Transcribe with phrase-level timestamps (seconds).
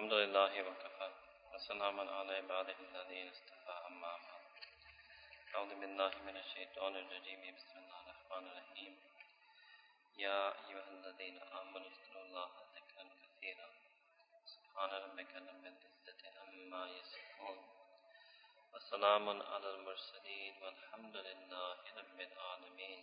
[0.00, 1.08] الحمد لله وكفى
[1.54, 4.44] وسلام على عباده الذين اصطفى أما بعد.
[5.54, 8.92] أعوذ بالله من الشيطان الرجيم بسم الله الرحمن الرحيم
[10.18, 13.68] يا أيها الذين آمنوا اذكروا الله ذكرا كثيرا
[14.54, 17.58] سبحان ربك رب العزة عما يصفون
[18.74, 23.00] وسلام على المرسلين والحمد لله رب العالمين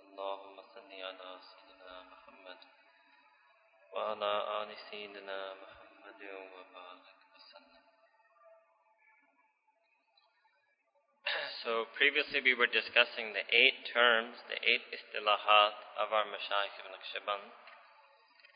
[0.00, 2.79] اللهم صل على سيدنا محمد
[3.93, 4.31] وعلى
[4.61, 7.75] آل سيدنا محمد وبارك وسلم
[11.63, 16.93] So previously we were discussing the eight terms, the eight istilahat of our Mashaykh ibn
[16.93, 17.49] Naqshband.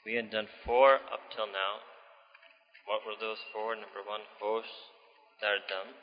[0.06, 1.82] We had done four up till now.
[2.86, 3.76] What were those four?
[3.76, 4.70] Number one, hosh,
[5.42, 5.94] dardam.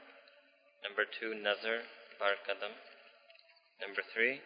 [0.85, 1.83] Number two, nazar,
[2.21, 2.75] barkadam.
[3.80, 4.41] Number three,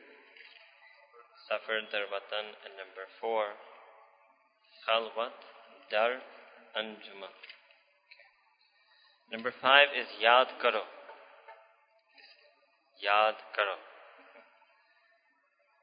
[1.48, 2.46] safar, darwatan.
[2.64, 3.56] And number four,
[4.85, 5.35] khalwat,
[5.91, 6.21] dar,
[6.77, 7.29] anjuma.
[8.05, 8.27] Okay.
[9.31, 10.85] Number five is yad karo.
[13.01, 13.77] Yad karo.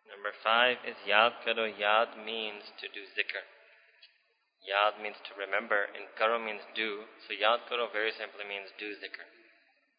[0.09, 1.67] Number five is yad karo.
[1.67, 3.43] Yad means to do zikr.
[4.63, 7.03] Yad means to remember, and karo means do.
[7.27, 9.27] So yad karo very simply means do zikr.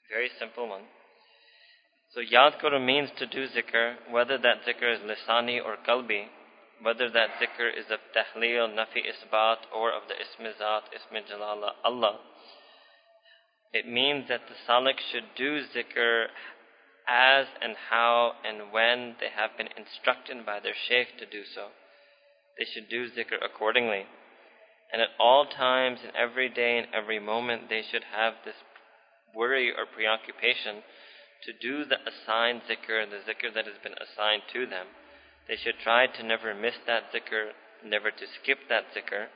[0.09, 0.87] Very simple one.
[2.13, 6.29] So yad karo means to do zikr, whether that zikr is lisani or kalbi,
[6.83, 11.71] whether that zikr is of tahleel, nafi isbat, or of the ism zat, ism jalala,
[11.83, 12.19] Allah.
[13.71, 16.27] It means that the salik should do zikr
[17.07, 21.67] as and how and when they have been instructed by their sheikh to do so.
[22.57, 24.05] They should do zikr accordingly.
[24.91, 28.55] And at all times, in every day and every moment, they should have this
[29.33, 30.83] worry or preoccupation
[31.45, 34.87] to do the assigned zikr, the zikr that has been assigned to them.
[35.47, 37.51] They should try to never miss that zikr,
[37.83, 39.27] never to skip that zikr,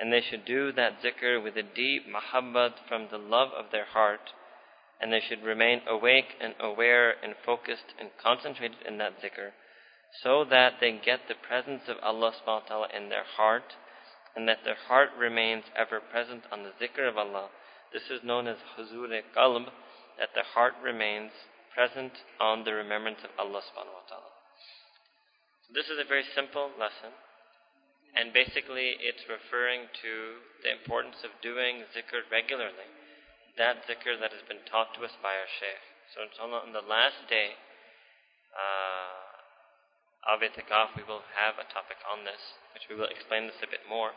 [0.00, 3.84] and they should do that zikr with a deep mahabbat from the love of their
[3.84, 4.32] heart,
[5.00, 9.52] and they should remain awake and aware and focused and concentrated in that zikr,
[10.22, 13.74] so that they get the presence of Allah subhanahu wa ta'ala in their heart,
[14.34, 17.50] and that their heart remains ever present on the zikr of Allah.
[17.92, 19.66] This is known as huzur qalb,
[20.18, 21.32] that the heart remains
[21.74, 24.31] present on the remembrance of Allah subhanahu wa ta'ala.
[25.72, 27.16] This is a very simple lesson,
[28.12, 30.12] and basically it's referring to
[30.60, 32.92] the importance of doing zikr regularly,
[33.56, 35.80] that zikr that has been taught to us by our shaykh.
[36.12, 37.56] So inshallah, on the last day
[38.52, 43.64] uh, of itikaf, we will have a topic on this, which we will explain this
[43.64, 44.12] a bit more.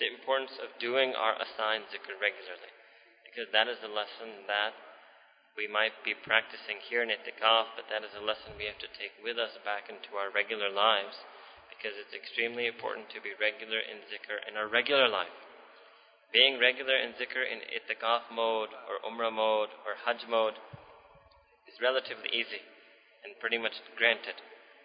[0.00, 2.72] The importance of doing our assigned zikr regularly,
[3.20, 4.72] because that is the lesson that
[5.56, 8.92] we might be practicing here in itikaf, but that is a lesson we have to
[9.00, 11.16] take with us back into our regular lives
[11.72, 15.32] because it's extremely important to be regular in zikr in our regular life.
[16.28, 20.60] Being regular in zikr in itikaf mode or umrah mode or hajj mode
[21.64, 22.60] is relatively easy
[23.24, 24.36] and pretty much granted,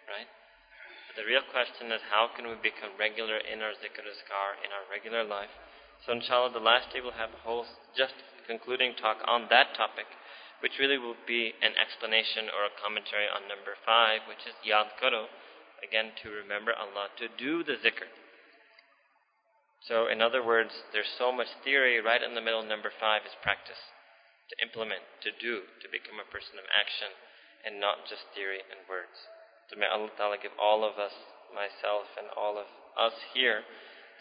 [0.08, 0.28] right?
[1.12, 4.72] But the real question is how can we become regular in our zikr azkar in
[4.72, 5.52] our regular life?
[6.08, 8.16] So inshallah the last day we'll have a whole just
[8.48, 10.08] concluding talk on that topic
[10.62, 14.94] which really will be an explanation or a commentary on number five, which is yad
[15.02, 15.26] karo,
[15.82, 18.06] again to remember Allah, to do the zikr.
[19.82, 22.62] So, in other words, there's so much theory right in the middle.
[22.62, 23.82] Number five is practice,
[24.54, 27.10] to implement, to do, to become a person of action,
[27.66, 29.26] and not just theory and words.
[29.66, 31.14] So may Allah Ta'ala give all of us,
[31.50, 33.66] myself and all of us here,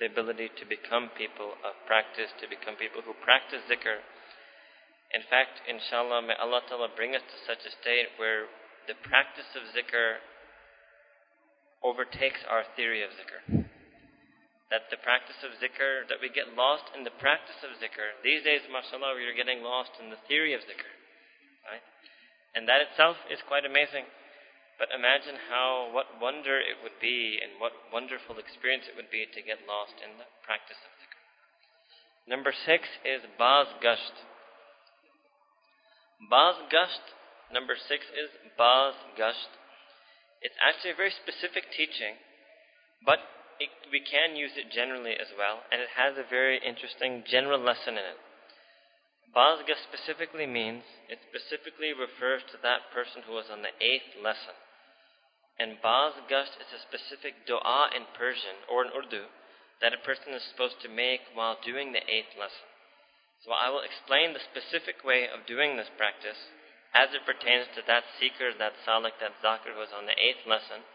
[0.01, 4.01] the ability to become people of practice, to become people who practice zikr,
[5.11, 8.47] in fact, inshallah, may Allah Ta'ala bring us to such a state where
[8.87, 10.23] the practice of zikr
[11.83, 13.67] overtakes our theory of zikr.
[14.71, 18.23] That the practice of zikr, that we get lost in the practice of zikr.
[18.23, 20.91] These days, mashallah, we are getting lost in the theory of zikr.
[21.67, 21.83] Right?
[22.55, 24.07] And that itself is quite amazing.
[24.79, 29.27] But imagine how, what wonder it would be and what wonderful experience it would be
[29.27, 31.19] to get lost in the practice of zikr.
[32.31, 33.67] Number six is baz
[36.21, 36.29] gasht.
[36.29, 37.05] Baz gasht,
[37.53, 39.49] number six is Baz gasht.
[40.41, 42.17] It's actually a very specific teaching,
[43.05, 43.19] but
[43.59, 47.59] it, we can use it generally as well, and it has a very interesting general
[47.59, 48.19] lesson in it.
[49.33, 54.17] Baz gasht specifically means, it specifically refers to that person who was on the eighth
[54.21, 54.57] lesson.
[55.59, 59.29] And Baz gasht is a specific dua in Persian or in Urdu
[59.81, 62.70] that a person is supposed to make while doing the eighth lesson.
[63.45, 66.37] So I will explain the specific way of doing this practice
[66.93, 70.45] as it pertains to that seeker, that salik, that zakir who was on the eighth
[70.45, 70.85] lesson.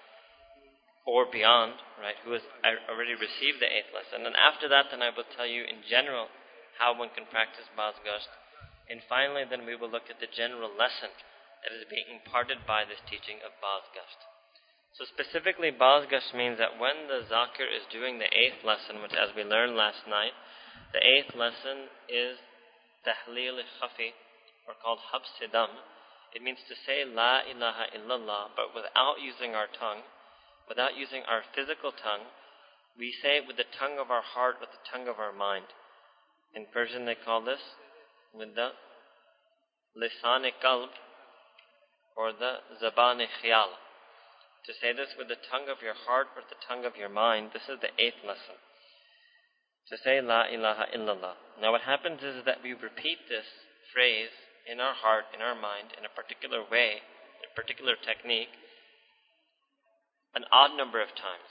[1.07, 2.43] or beyond, right, who has
[2.91, 4.27] already received the eighth lesson.
[4.27, 6.27] And after that, then I will tell you in general
[6.83, 8.27] how one can practice Bazgasht.
[8.91, 11.15] And finally, then we will look at the general lesson
[11.63, 14.21] that is being imparted by this teaching of Bazgasht.
[14.99, 19.31] So specifically, Bazgasht means that when the Zakir is doing the eighth lesson, which as
[19.35, 20.35] we learned last night,
[20.93, 22.39] the eighth lesson is
[23.07, 24.15] Tahleel Khafi,
[24.67, 25.71] or called Habsidam.
[26.35, 30.03] It means to say La ilaha illallah, but without using our tongue
[30.69, 32.27] without using our physical tongue,
[32.99, 35.67] we say it with the tongue of our heart, with the tongue of our mind.
[36.55, 37.61] In Persian, they call this
[38.35, 38.75] with the
[39.97, 40.91] lisan qalb
[42.17, 43.77] or the zaban khiyal.
[44.67, 47.51] To say this with the tongue of your heart or the tongue of your mind,
[47.53, 48.59] this is the eighth lesson.
[49.91, 51.35] To say La ilaha illallah.
[51.63, 53.47] Now, what happens is that we repeat this
[53.95, 54.35] phrase
[54.67, 57.03] in our heart, in our mind, in a particular way,
[57.39, 58.51] in a particular technique
[60.37, 61.49] an odd number of times.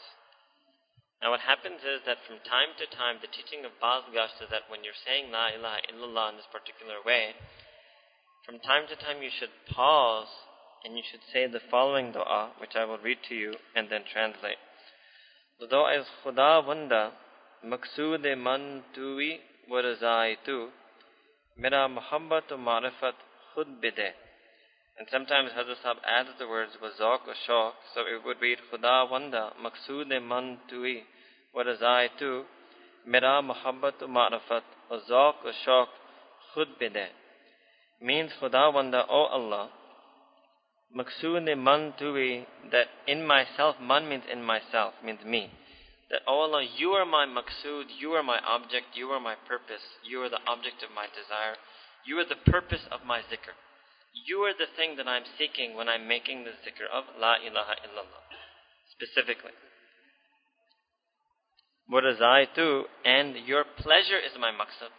[1.18, 4.70] Now, what happens is that from time to time, the teaching of Bazgasht is that
[4.70, 7.34] when you're saying La ilaha illallah in this particular way,
[8.46, 10.30] from time to time you should pause
[10.86, 14.06] and you should say the following dua, which I will read to you and then
[14.06, 14.62] translate.
[15.60, 16.62] The dua is Khuda
[17.66, 19.40] man tuwi
[19.70, 20.72] wa razai tu
[21.58, 23.16] mera muhabbat marifat
[23.56, 24.14] khud bide.
[24.98, 29.10] And sometimes Hazrat Sahab adds the words wazak or shok, so it would read Khuda
[29.10, 31.04] wanda maqsood man tui
[31.54, 32.46] warazai tu
[33.06, 35.88] mera muhabbat ma'rifat wazak or shok
[36.56, 37.08] khud bide.
[38.02, 39.70] Means Khuda wanda, O Allah,
[40.96, 45.50] maqsood man tui, that in myself, man means in myself, means me.
[46.16, 49.84] That, O Allah, you are my maqsood, you are my object, you are my purpose,
[50.08, 51.60] you are the object of my desire,
[52.08, 53.52] you are the purpose of my zikr.
[54.24, 57.76] You are the thing that I'm seeking when I'm making the zikr of La ilaha
[57.84, 58.24] illallah.
[58.96, 59.52] Specifically.
[61.92, 64.96] Warazaitu, and your pleasure is my maqsad.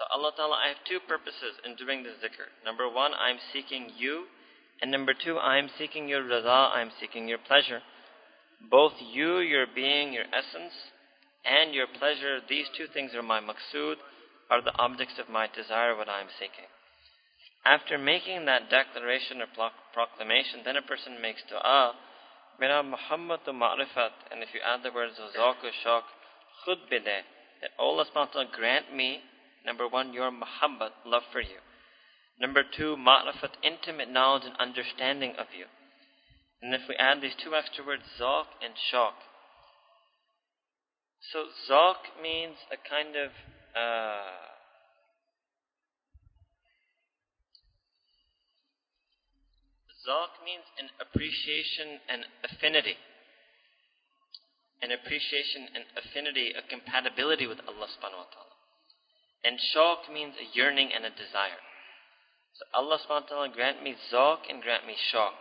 [0.00, 2.48] So Allah Ta'ala, I have two purposes in doing the zikr.
[2.64, 4.32] Number one, I'm seeking you.
[4.80, 7.82] And number two, I'm seeking your raza, I'm seeking your pleasure.
[8.60, 10.72] Both you, your being, your essence,
[11.44, 13.96] and your pleasure, these two things are my maqsood,
[14.50, 16.66] are the objects of my desire, what I'm seeking.
[17.64, 19.50] After making that declaration or
[19.92, 21.94] proclamation, then a person makes dua.
[22.58, 26.04] Mera Muhammadu ma'rifat, and if you add the words zaku shak,
[26.66, 27.22] khud bide,
[27.60, 29.20] that Allah subhanahu grant me,
[29.64, 31.58] number one, your muhabbat, love for you.
[32.40, 35.66] Number two, ma'rifat, intimate knowledge and understanding of you.
[36.62, 39.16] And if we add these two extra words, zak and shok.
[41.32, 43.30] So zok means a kind of
[43.76, 44.56] uh,
[50.46, 52.94] means an appreciation and affinity.
[54.80, 58.54] An appreciation and affinity, a compatibility with Allah subhanahu wa ta'ala.
[59.42, 61.58] And shawq means a yearning and a desire.
[62.54, 65.34] So Allah subhanahu wa ta'ala grant me zawq and grant me shawq.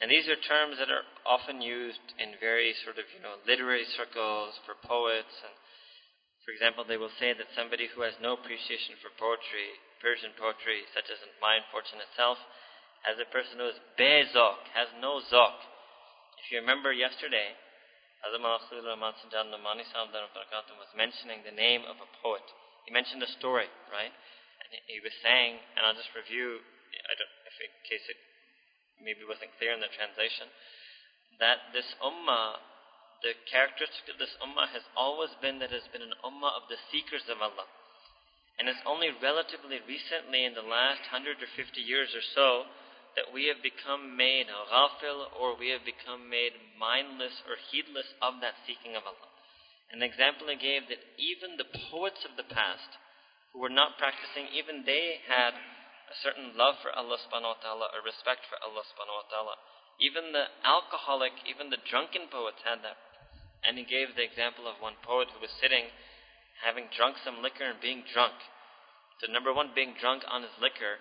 [0.00, 3.88] And these are terms that are often used in very sort of, you know, literary
[3.96, 5.32] circles for poets.
[5.40, 5.56] And
[6.44, 10.84] for example, they will say that somebody who has no appreciation for poetry, Persian poetry,
[10.92, 12.36] such as my fortune itself,
[13.08, 15.56] as a person who is bezok, has no zok.
[16.44, 17.56] If you remember yesterday,
[18.26, 22.44] Azam Rahman Sanjan Namani was mentioning the name of a poet.
[22.84, 24.12] He mentioned a story, right?
[24.12, 28.18] And he was saying, and I'll just review, I don't, if in case it
[29.02, 30.48] maybe wasn't clear in the translation,
[31.38, 32.60] that this ummah,
[33.20, 36.68] the characteristic of this ummah has always been that it has been an ummah of
[36.68, 37.68] the seekers of Allah.
[38.56, 41.44] And it's only relatively recently in the last 150
[41.80, 42.64] years or so
[43.16, 48.40] that we have become made ghafil or we have become made mindless or heedless of
[48.40, 49.32] that seeking of Allah.
[49.92, 52.96] An example I gave that even the poets of the past
[53.52, 55.56] who were not practicing, even they had
[56.06, 59.54] a certain love for Allah subhanahu wa ta'ala, a respect for Allah subhanahu wa ta'ala.
[59.98, 63.00] Even the alcoholic, even the drunken poets had that.
[63.64, 65.90] And he gave the example of one poet who was sitting,
[66.62, 68.36] having drunk some liquor and being drunk.
[69.18, 71.00] So number one, being drunk on his liquor,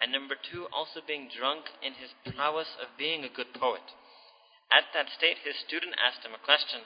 [0.00, 3.84] and number two, also being drunk in his prowess of being a good poet.
[4.70, 6.84] At that state, his student asked him a question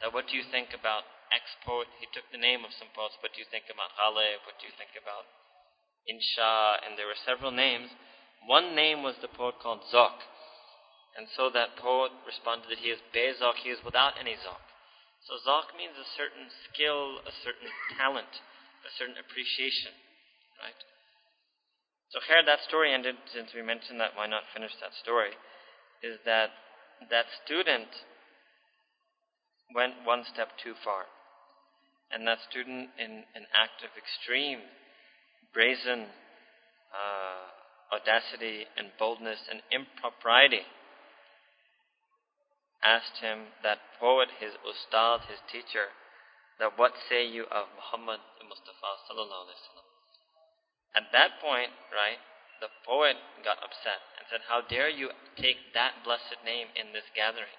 [0.00, 1.88] that what do you think about X poet?
[1.98, 3.18] He took the name of some poets.
[3.22, 4.44] What do you think about Ghalib?
[4.44, 5.26] What do you think about
[6.06, 6.78] Insha?
[6.86, 7.90] And there were several names.
[8.46, 10.22] One name was the poet called Zok.
[11.18, 14.62] And so that poet responded that he is Bezok, he is without any Zok.
[15.26, 18.30] So Zok means a certain skill, a certain talent,
[18.84, 19.96] a certain appreciation,
[20.62, 20.80] right?
[22.14, 25.34] So here that story ended, since we mentioned that, why not finish that story?
[26.04, 26.54] Is that
[27.10, 27.90] that student
[29.74, 31.10] went one step too far.
[32.12, 34.62] And that student, in an act of extreme,
[35.56, 36.04] brazen
[36.92, 40.68] uh, audacity and boldness and impropriety,
[42.84, 45.88] asked him, that poet, his ustad, his teacher,
[46.60, 49.88] that what say you of Muhammad Mustafa sallallahu alaihi wasallam?
[50.96, 52.20] At that point, right,
[52.60, 57.04] the poet got upset and said, How dare you take that blessed name in this
[57.12, 57.52] gathering?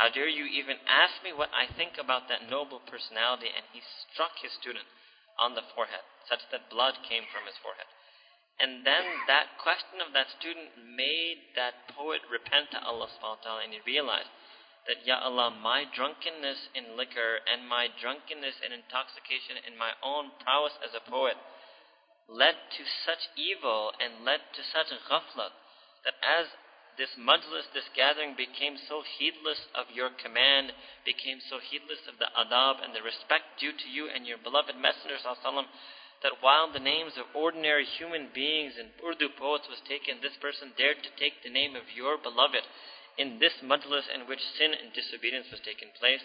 [0.00, 3.52] How dare you even ask me what I think about that noble personality?
[3.52, 4.88] And he struck his student
[5.36, 7.88] on the forehead, such that blood came from his forehead.
[8.60, 13.44] And then that question of that student made that poet repent to Allah subhanahu wa
[13.44, 14.30] ta'ala and he realized
[14.86, 20.34] that, Ya Allah, my drunkenness in liquor and my drunkenness and intoxication in my own
[20.42, 21.38] prowess as a poet
[22.28, 25.54] led to such evil and led to such ghaflat
[26.04, 26.46] that as
[27.00, 30.76] this majlis, this gathering became so heedless of your command,
[31.08, 34.76] became so heedless of the adab and the respect due to you and your beloved
[34.76, 35.64] Messenger sallam,
[36.22, 40.70] that while the names of ordinary human beings and Urdu poets was taken, this person
[40.78, 42.62] dared to take the name of your beloved
[43.18, 46.22] in this majlis in which sin and disobedience was taking place.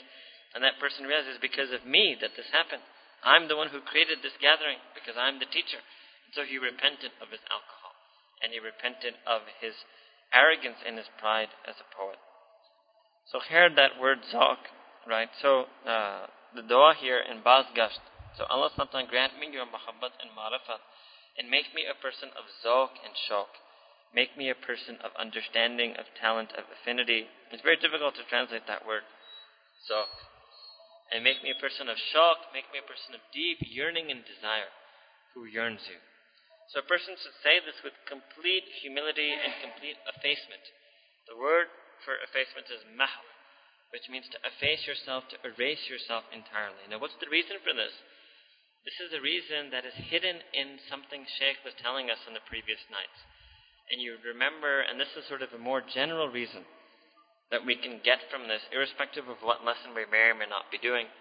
[0.56, 2.86] And that person realizes because of me that this happened.
[3.25, 5.82] I'm the one who created this gathering because I'm the teacher.
[5.82, 7.98] And so he repented of his alcohol.
[8.39, 9.74] And he repented of his
[10.32, 12.22] arrogance and his pride as a poet.
[13.34, 14.62] So here that word zok,
[15.10, 15.27] right?
[15.42, 18.00] So uh, the dua here in Bazgasht.
[18.38, 20.82] So Allah subhanahu grant me your muhabbat and marifat
[21.38, 23.50] and make me a person of zok and shok.
[24.13, 27.27] Make me a person of understanding, of talent, of affinity.
[27.51, 29.03] It's very difficult to translate that word.
[29.89, 30.10] Zok
[31.12, 34.27] and make me a person of shok, make me a person of deep yearning and
[34.27, 34.72] desire
[35.32, 36.00] who yearns you.
[36.75, 40.63] So a person should say this with complete humility and complete effacement.
[41.32, 41.72] The word
[42.03, 43.24] for effacement is mahw,
[43.96, 46.84] which means to efface yourself, to erase yourself entirely.
[46.91, 47.96] Now what's the reason for this?
[48.88, 52.48] This is a reason that is hidden in something Sheikh was telling us in the
[52.48, 53.20] previous nights.
[53.91, 56.63] And you remember, and this is sort of a more general reason,
[57.51, 60.72] that we can get from this, irrespective of what lesson we may or may not
[60.72, 61.12] be doing.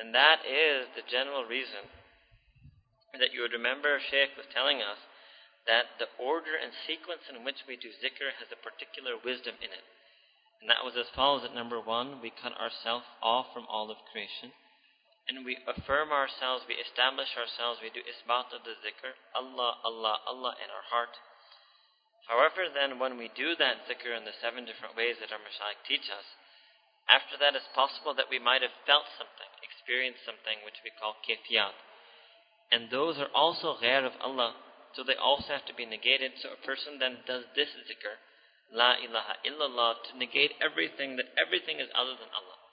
[0.00, 1.92] And that is the general reason
[3.20, 4.96] that you would remember Sheikh was telling us
[5.68, 9.68] that the order and sequence in which we do zikr has a particular wisdom in
[9.68, 9.84] it.
[10.64, 14.00] And that was as follows at number one, we cut ourselves off from all of
[14.08, 14.56] creation.
[15.24, 20.20] And we affirm ourselves, we establish ourselves, we do isbat of the zikr, Allah, Allah,
[20.28, 21.16] Allah in our heart.
[22.28, 25.80] However, then, when we do that zikr in the seven different ways that our mashayikh
[25.88, 26.28] teach us,
[27.08, 31.16] after that it's possible that we might have felt something, experienced something which we call
[31.24, 31.76] kayfiyat.
[32.72, 34.56] And those are also ghair of Allah,
[34.96, 36.32] so they also have to be negated.
[36.40, 38.16] So a person then does this zikr,
[38.72, 42.63] La ilaha illallah, to negate everything, that everything is other than Allah.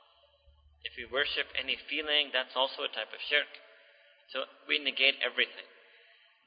[0.84, 3.50] If we worship any feeling, that's also a type of shirk.
[4.34, 5.68] So we negate everything.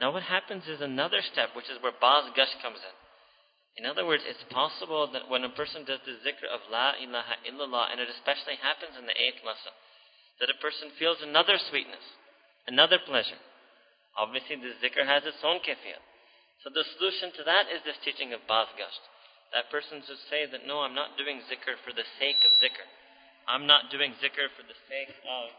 [0.00, 2.96] Now what happens is another step, which is where Baz Gasht comes in.
[3.74, 7.42] In other words, it's possible that when a person does the zikr of La ilaha
[7.42, 9.74] illallah, and it especially happens in the eighth lesson,
[10.38, 12.02] that a person feels another sweetness,
[12.66, 13.38] another pleasure.
[14.14, 16.02] Obviously, the zikr has its own kafiyat.
[16.62, 19.02] So the solution to that is this teaching of Baz Gasht.
[19.54, 22.86] That person should say that, no, I'm not doing zikr for the sake of zikr.
[23.46, 25.50] I'm not doing zikr for the sake of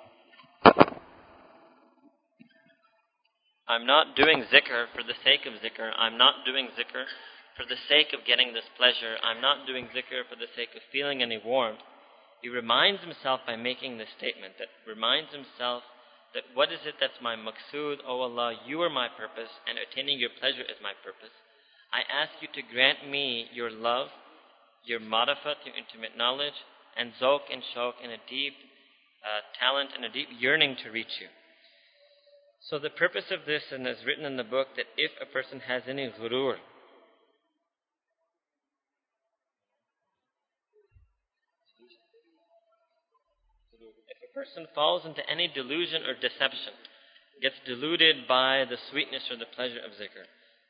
[3.68, 5.92] I'm not doing zikr for the sake of zikr.
[5.98, 7.06] I'm not doing zikr
[7.58, 9.18] for the sake of getting this pleasure.
[9.22, 11.82] I'm not doing zikr for the sake of feeling any warmth.
[12.42, 15.84] He reminds himself by making this statement that reminds himself
[16.34, 18.06] that what is it that's my maqsood?
[18.06, 21.34] O oh Allah, you are my purpose and attaining your pleasure is my purpose.
[21.94, 24.10] I ask you to grant me your love,
[24.84, 26.58] your marifat, your intimate knowledge,
[26.98, 28.54] and zok and shok and a deep
[29.25, 31.28] uh, talent and a deep yearning to reach you.
[32.70, 35.60] So the purpose of this, and is written in the book, that if a person
[35.68, 36.56] has any ghurur,
[44.10, 46.74] if a person falls into any delusion or deception,
[47.42, 50.25] gets deluded by the sweetness or the pleasure of zikr,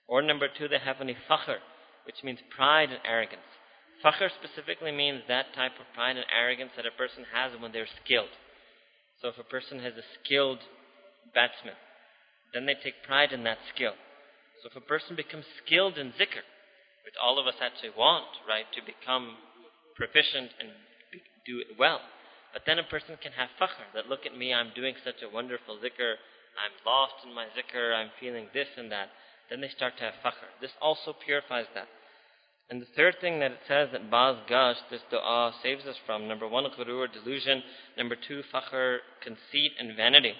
[0.07, 1.59] or number two, they have any fakhr,
[2.05, 3.41] which means pride and arrogance.
[4.05, 7.89] Fakhr specifically means that type of pride and arrogance that a person has when they're
[8.05, 8.29] skilled.
[9.19, 10.61] So if a person has a skilled
[11.33, 11.73] batsman,
[12.53, 13.97] then they take pride in that skill.
[14.61, 16.45] So if a person becomes skilled in zikr,
[17.01, 19.41] which all of us actually want, right, to become
[19.97, 20.69] proficient and
[21.49, 21.99] do it well,
[22.53, 25.33] but then a person can have fakhr, that look at me, I'm doing such a
[25.33, 26.21] wonderful zikr,
[26.61, 29.09] I'm lost in my zikr, I'm feeling this and that.
[29.49, 30.53] Then they start to have fakhr.
[30.61, 31.89] This also purifies that.
[32.69, 36.27] And the third thing that it says that Baz Gasht, this dua, saves us from
[36.27, 37.61] number one, ghurur, delusion,
[37.97, 40.33] number two, fakhr, conceit and vanity,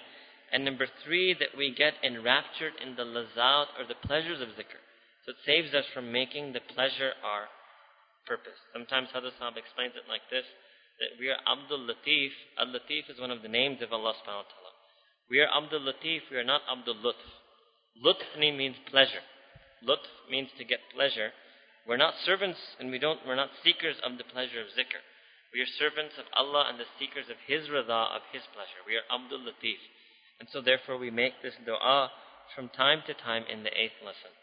[0.52, 4.82] and number three, that we get enraptured in the lazat or the pleasures of zikr.
[5.24, 7.46] So it saves us from making the pleasure our
[8.26, 8.58] purpose.
[8.72, 10.46] Sometimes Hazrat Sahib explains it like this
[10.98, 12.30] that we are Abdul Latif.
[12.58, 14.72] Al Latif is one of the names of Allah subhanahu wa ta'ala.
[15.30, 17.26] We are Abdul Latif, we are not Abdul Lutf.
[18.02, 19.22] Lutfni means pleasure.
[19.86, 21.30] Lutf means to get pleasure.
[21.86, 24.98] We're not servants and we don't we're not seekers of the pleasure of zikr.
[25.54, 28.82] We are servants of Allah and the seekers of His rida, of His pleasure.
[28.82, 29.78] We are Abdul Latif.
[30.42, 32.10] And so therefore we make this dua
[32.54, 34.34] from time to time in the eighth lesson.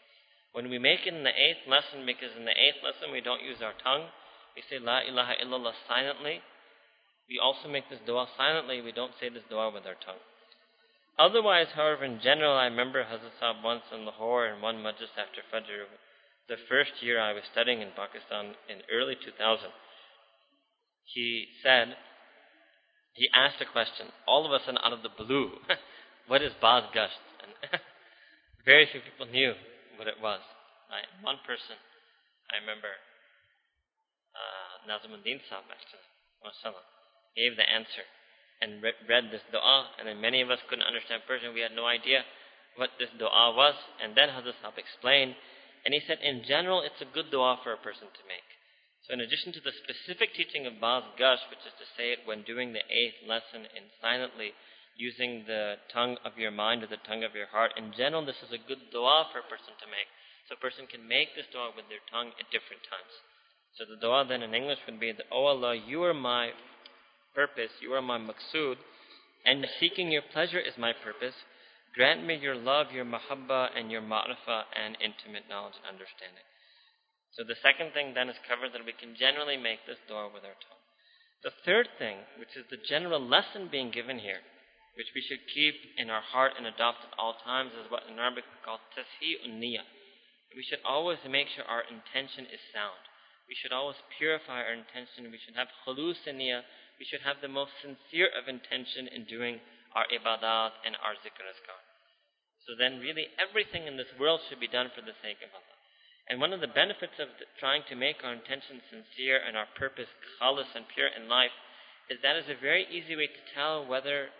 [0.56, 3.44] When we make it in the eighth lesson, because in the eighth lesson we don't
[3.44, 4.08] use our tongue,
[4.56, 6.40] we say La ilaha illallah silently.
[7.28, 8.80] We also make this dua silently.
[8.80, 10.22] We don't say this dua with our tongue.
[11.18, 15.42] Otherwise, however, in general, I remember Hazrat Sahib once in Lahore in one majlis after
[15.46, 15.86] Fajr,
[16.48, 19.32] the first year I was studying in Pakistan in early 2000.
[21.04, 21.96] He said,
[23.14, 25.62] he asked a question, all of a sudden out of the blue,
[26.26, 26.84] what is Baz?
[26.92, 27.52] And
[28.66, 29.54] very few people knew
[29.96, 30.40] what it was.
[31.22, 31.74] One person,
[32.52, 32.92] I remember,
[34.34, 35.64] uh, Nazimuddin Sahib
[37.36, 38.04] gave the answer
[38.60, 41.54] and re- read this dua, and then many of us couldn't understand Persian.
[41.54, 42.22] We had no idea
[42.76, 45.34] what this dua was, and then Hazrat Sahib explained,
[45.84, 48.48] and he said, in general, it's a good dua for a person to make.
[49.04, 52.24] So in addition to the specific teaching of Baz Gasht, which is to say it
[52.24, 54.56] when doing the eighth lesson in silently,
[54.96, 58.40] using the tongue of your mind or the tongue of your heart, in general, this
[58.40, 60.08] is a good dua for a person to make.
[60.48, 63.12] So a person can make this dua with their tongue at different times.
[63.76, 66.56] So the dua then in English would be that, Oh Allah, you are my
[67.34, 68.80] purpose, you are my maqsood,
[69.44, 71.34] and seeking your pleasure is my purpose.
[71.94, 76.42] Grant me your love, your mahabbah, and your ma'rifah, and intimate knowledge and understanding.
[77.38, 80.42] So the second thing then is covered that we can generally make this dua with
[80.42, 80.82] our tongue.
[81.46, 84.42] The third thing, which is the general lesson being given here,
[84.98, 88.18] which we should keep in our heart and adopt at all times, is what in
[88.18, 89.86] Arabic we call tashee'un niyah.
[90.54, 93.02] We should always make sure our intention is sound.
[93.46, 95.30] We should always purify our intention.
[95.30, 99.60] We should have khulus We should have the most sincere of intention in doing
[99.94, 101.83] our ibadat and our zikr azkar.
[102.66, 105.76] So then really everything in this world should be done for the sake of Allah.
[106.24, 107.28] And one of the benefits of
[107.60, 110.08] trying to make our intention sincere and our purpose
[110.40, 111.52] khalis and pure in life
[112.08, 114.32] is that is a very easy way to tell whether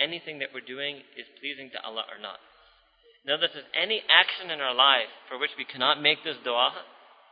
[0.00, 2.40] anything that we're doing is pleasing to Allah or not.
[3.24, 6.72] Now, if there's any action in our life for which we cannot make this dua,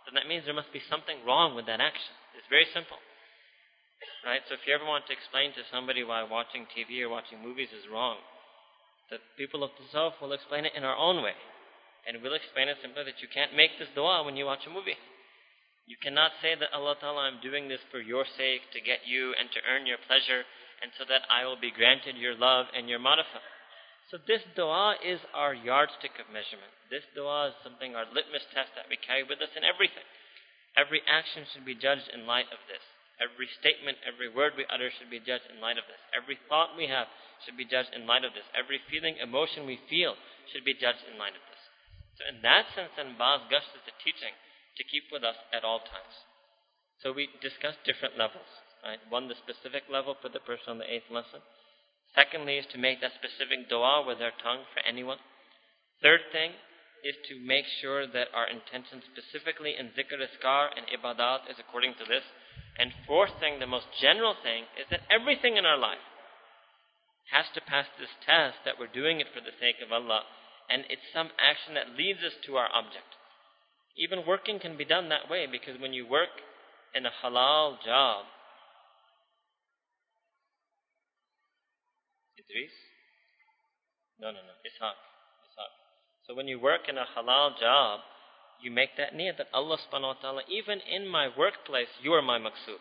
[0.09, 2.16] then that means there must be something wrong with that action.
[2.37, 2.96] It's very simple.
[4.25, 4.40] Right?
[4.48, 7.70] So if you ever want to explain to somebody why watching TV or watching movies
[7.70, 8.18] is wrong,
[9.11, 11.35] the people of Tasawwuf will explain it in our own way.
[12.07, 14.75] And we'll explain it simply that you can't make this dua when you watch a
[14.75, 14.99] movie.
[15.87, 19.35] You cannot say that Allah Ta'ala, I'm doing this for your sake, to get you
[19.35, 20.47] and to earn your pleasure,
[20.83, 23.43] and so that I will be granted your love and your marifah.
[24.11, 26.75] So this dua is our yardstick of measurement.
[26.91, 30.07] This dua is something, our litmus test that we carry with us in everything.
[30.75, 32.83] Every action should be judged in light of this.
[33.23, 36.03] Every statement, every word we utter should be judged in light of this.
[36.11, 37.07] Every thought we have
[37.44, 38.46] should be judged in light of this.
[38.55, 40.14] Every feeling, emotion we feel
[40.50, 41.62] should be judged in light of this.
[42.18, 44.37] So in that sense, then Baz Gasht is the teaching
[44.76, 46.16] to keep with us at all times.
[47.00, 48.46] So we discussed different levels.
[48.83, 49.00] Right?
[49.09, 51.42] One, the specific level for the person on the eighth lesson.
[52.14, 55.18] Secondly, is to make that specific dua with our tongue for anyone.
[56.02, 56.52] Third thing
[57.02, 61.94] is to make sure that our intention specifically in zikr azkar and ibadat is according
[61.98, 62.22] to this.
[62.78, 66.02] And fourth thing, the most general thing, is that everything in our life
[67.33, 70.23] has to pass this test that we're doing it for the sake of Allah
[70.73, 73.16] and it's some action that leads us to our object.
[73.97, 76.33] Even working can be done that way because when you work
[76.95, 78.25] in a halal job,
[82.38, 82.73] Idris?
[84.18, 84.55] No, no, no.
[84.64, 84.97] Ishaq.
[84.97, 85.73] Ishaq.
[86.27, 88.01] So when you work in a halal job,
[88.62, 92.23] you make that niyat that Allah subhanahu wa ta'ala, even in my workplace, you are
[92.23, 92.81] my maqsood.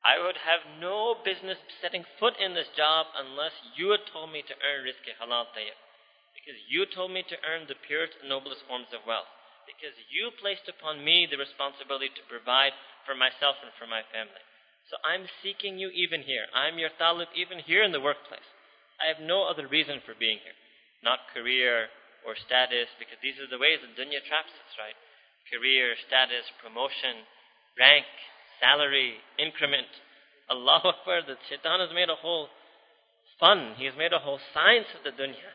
[0.00, 4.40] I would have no business setting foot in this job unless you had told me
[4.40, 5.76] to earn rizq halal tayyib.
[6.32, 9.28] Because you told me to earn the purest and noblest forms of wealth.
[9.68, 12.72] Because you placed upon me the responsibility to provide
[13.04, 14.40] for myself and for my family.
[14.88, 16.48] So I'm seeking you even here.
[16.56, 18.46] I'm your talib even here in the workplace.
[18.98, 20.56] I have no other reason for being here.
[21.04, 21.92] Not career
[22.24, 24.96] or status, because these are the ways that dunya traps us, right?
[25.48, 27.24] Career, status, promotion,
[27.78, 28.08] rank,
[28.60, 29.88] salary, increment.
[30.48, 32.48] Allah Akbar, the shaitan has made a whole
[33.40, 33.74] fun.
[33.80, 35.50] He has made a whole science of the dunya.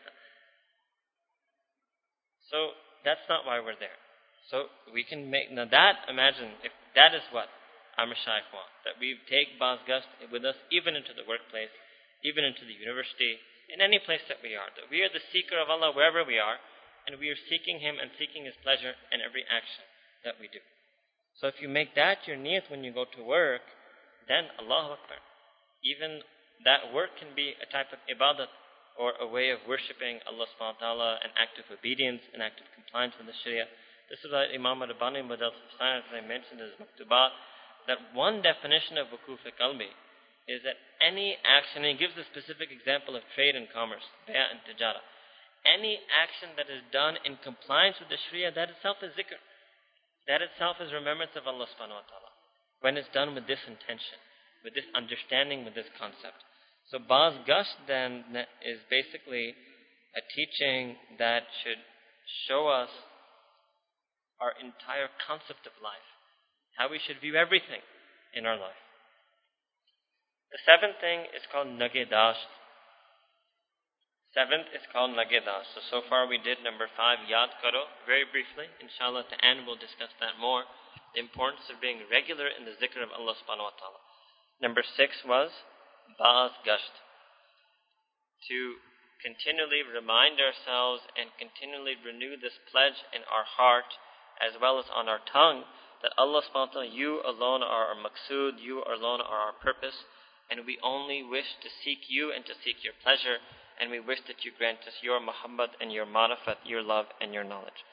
[2.52, 2.74] So
[3.06, 3.98] that's not why we're there.
[4.50, 7.50] So we can make, now that, imagine, if that is what
[7.98, 9.82] our Mashaykh want, that we take Baz
[10.30, 11.74] with us even into the workplace,
[12.22, 13.42] even into the university,
[13.74, 16.38] in any place that we are, that we are the seeker of Allah wherever we
[16.38, 16.62] are,
[17.10, 19.86] and we are seeking Him and seeking His pleasure in every action
[20.22, 20.62] that we do.
[21.42, 23.62] So if you make that your niyat when you go to work,
[24.28, 25.20] then Allahu Akbar.
[25.84, 26.24] Even
[26.64, 28.50] that work can be a type of ibadat
[28.96, 32.64] or a way of worshipping Allah subhanahu wa ta'ala, an act of obedience, an act
[32.64, 33.68] of compliance with the Sharia.
[34.08, 37.36] This is why Imam Rabbani Badal Science I mentioned his Maktubat,
[37.92, 39.92] that one definition of wukuf qalbi
[40.48, 44.54] is that any action, and he gives a specific example of trade and commerce, bay'a
[44.54, 45.02] and tijara.
[45.66, 49.42] Any action that is done in compliance with the Sharia, that itself is zikr.
[50.28, 52.32] That itself is remembrance of Allah subhanahu wa ta'ala.
[52.82, 54.18] When it's done with this intention,
[54.66, 56.42] with this understanding, with this concept.
[56.90, 58.26] So Baz Gasht then
[58.66, 59.54] is basically
[60.18, 61.82] a teaching that should
[62.50, 62.90] show us
[64.42, 66.10] our entire concept of life,
[66.78, 67.82] how we should view everything
[68.34, 68.82] in our life.
[70.52, 72.50] The seventh thing is called Nagedasht.
[74.36, 75.72] Seventh is called Nagedasht.
[75.72, 78.68] So, so far we did number five, Yad Karo, very briefly.
[78.84, 80.68] Inshallah, the end we'll discuss that more.
[81.16, 84.02] The importance of being regular in the zikr of Allah subhanahu wa ta'ala.
[84.60, 85.56] Number six was
[86.20, 87.00] Baz Gasht.
[88.52, 88.84] To
[89.24, 93.88] continually remind ourselves and continually renew this pledge in our heart
[94.44, 95.64] as well as on our tongue
[96.04, 99.96] that Allah subhanahu wa ta'ala, you alone are our maqsood, you alone are our purpose,
[100.52, 103.40] and we only wish to seek you and to seek your pleasure,
[103.80, 107.34] and we wish that you grant us your muhabbat and your marifat, your love and
[107.34, 107.84] your knowledge.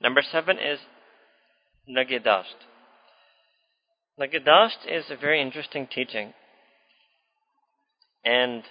[0.00, 0.78] Number seven is
[1.88, 2.66] Nagidasht.
[4.18, 6.32] Nagidasht is a very interesting teaching.
[8.24, 8.62] And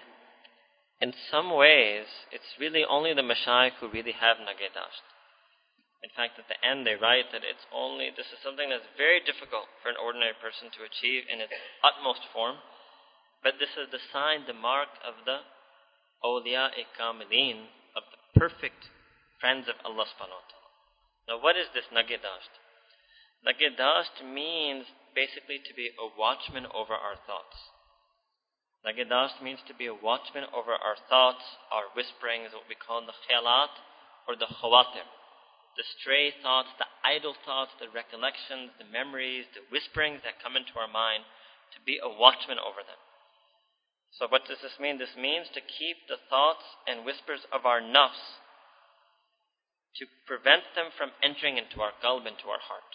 [1.02, 5.06] in some ways, it's really only the Mashaykh who really have Nagidasht.
[6.04, 9.19] In fact, at the end they write that it's only, this is something that's very
[9.19, 11.52] difficult for an ordinary person to achieve in its
[11.84, 12.56] utmost form,
[13.43, 15.43] but this is the sign, the mark of the
[16.23, 18.89] awliya kamilin, of the perfect
[19.39, 20.71] friends of Allah subhanahu wa ta'ala.
[21.27, 22.53] Now what is this nagidasht?
[23.45, 27.58] Nagidasht means basically to be a watchman over our thoughts.
[28.86, 33.15] Nagidasht means to be a watchman over our thoughts, our whisperings, what we call the
[33.27, 33.71] khiyalat
[34.27, 35.08] or the khawatir
[35.79, 40.75] the stray thoughts, the idle thoughts, the recollections, the memories, the whisperings that come into
[40.75, 41.23] our mind,
[41.71, 42.99] to be a watchman over them.
[44.17, 44.98] So, what does this mean?
[44.98, 48.41] This means to keep the thoughts and whispers of our nafs,
[49.98, 52.91] to prevent them from entering into our qalb, into our heart.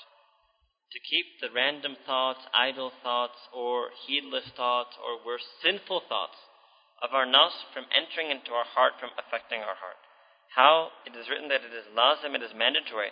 [0.93, 6.39] To keep the random thoughts, idle thoughts, or heedless thoughts, or worse, sinful thoughts
[7.03, 9.99] of our nafs from entering into our heart, from affecting our heart
[10.55, 13.11] how it is written that it is lazim, it is mandatory,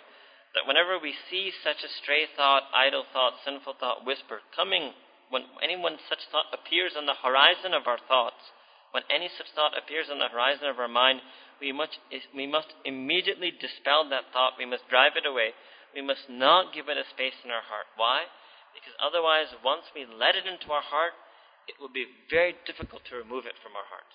[0.55, 4.95] that whenever we see such a stray thought, idle thought, sinful thought, whisper coming,
[5.33, 8.53] when anyone such thought appears on the horizon of our thoughts,
[8.93, 11.25] when any such thought appears on the horizon of our mind,
[11.57, 11.97] we must,
[12.37, 14.61] we must immediately dispel that thought.
[14.61, 15.57] We must drive it away.
[15.97, 17.89] We must not give it a space in our heart.
[17.97, 18.29] Why?
[18.77, 21.17] Because otherwise, once we let it into our heart,
[21.65, 24.05] it will be very difficult to remove it from our heart.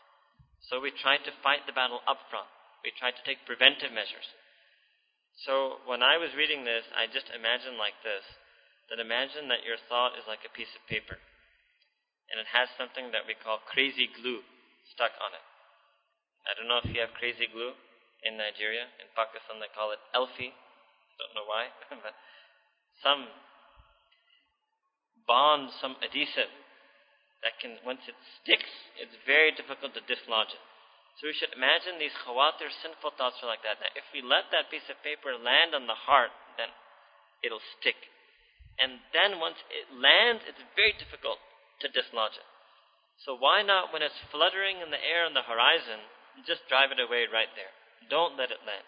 [0.71, 2.47] So we try to fight the battle up front.
[2.87, 4.27] We try to take preventive measures.
[5.43, 8.23] So when I was reading this, I just imagined like this
[8.91, 11.21] that imagine that your thought is like a piece of paper
[12.29, 14.45] and it has something that we call crazy glue
[14.93, 15.45] stuck on it.
[16.49, 17.77] I don't know if you have crazy glue
[18.25, 18.89] in Nigeria.
[19.01, 20.53] In Pakistan, they call it Elfy.
[20.53, 21.69] I don't know why,
[22.05, 22.15] but
[23.05, 23.29] some
[25.29, 26.53] bond, some adhesive
[27.45, 30.65] that can, once it sticks, it's very difficult to dislodge it.
[31.21, 33.83] So we should imagine these khawatir, sinful thoughts are like that.
[33.83, 36.71] Now, if we let that piece of paper land on the heart, then
[37.43, 37.99] it'll stick.
[38.79, 41.43] And then once it lands, it's very difficult
[41.83, 42.49] to dislodge it.
[43.27, 45.99] So why not, when it's fluttering in the air on the horizon,
[46.47, 47.75] just drive it away right there.
[48.07, 48.87] Don't let it land.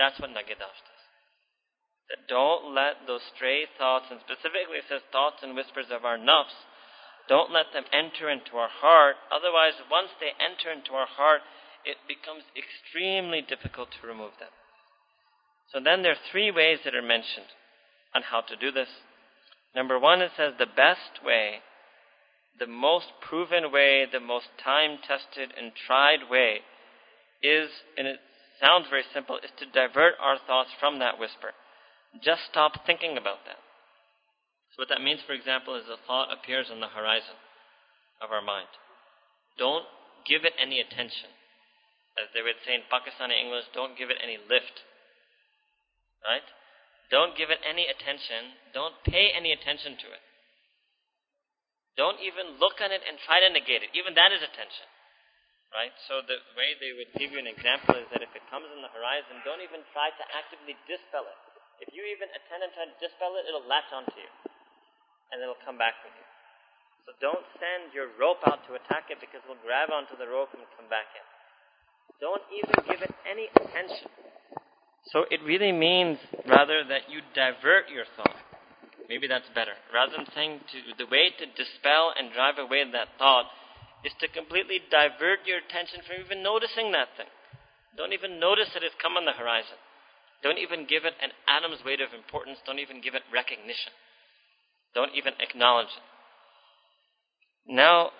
[0.00, 1.02] That's what Nagidash does.
[2.08, 6.16] That don't let those stray thoughts, and specifically it says thoughts and whispers of our
[6.16, 6.56] nafs,
[7.28, 9.20] don't let them enter into our heart.
[9.28, 11.44] Otherwise, once they enter into our heart,
[11.84, 14.48] it becomes extremely difficult to remove them.
[15.72, 17.52] So then there are three ways that are mentioned
[18.16, 18.88] on how to do this.
[19.74, 21.60] Number one, it says the best way,
[22.58, 26.60] the most proven way, the most time tested and tried way
[27.42, 28.18] is, and it
[28.60, 31.54] sounds very simple, is to divert our thoughts from that whisper.
[32.22, 33.62] Just stop thinking about that.
[34.74, 37.38] So what that means, for example, is a thought appears on the horizon
[38.20, 38.68] of our mind.
[39.58, 39.84] Don't
[40.26, 41.30] give it any attention
[42.18, 44.82] as they would say in Pakistani English, don't give it any lift.
[46.26, 46.46] Right?
[47.08, 48.52] Don't give it any attention.
[48.76, 50.22] Don't pay any attention to it.
[51.96, 53.90] Don't even look at it and try to negate it.
[53.96, 54.86] Even that is attention.
[55.74, 55.92] Right?
[56.08, 58.80] So the way they would give you an example is that if it comes on
[58.80, 61.40] the horizon, don't even try to actively dispel it.
[61.84, 64.30] If you even attend and try to dispel it, it'll latch onto you.
[65.32, 66.26] And it'll come back with you.
[67.04, 70.52] So don't send your rope out to attack it because it'll grab onto the rope
[70.52, 71.26] and come back in.
[72.20, 74.10] Don't even give it any attention.
[75.12, 78.36] So it really means rather that you divert your thought.
[79.08, 79.72] Maybe that's better.
[79.92, 83.48] Rather than saying to, the way to dispel and drive away that thought
[84.04, 87.30] is to completely divert your attention from even noticing that thing.
[87.96, 89.80] Don't even notice that it's come on the horizon.
[90.44, 92.60] Don't even give it an atom's weight of importance.
[92.68, 93.96] Don't even give it recognition.
[94.94, 96.06] Don't even acknowledge it.
[97.74, 98.12] Now,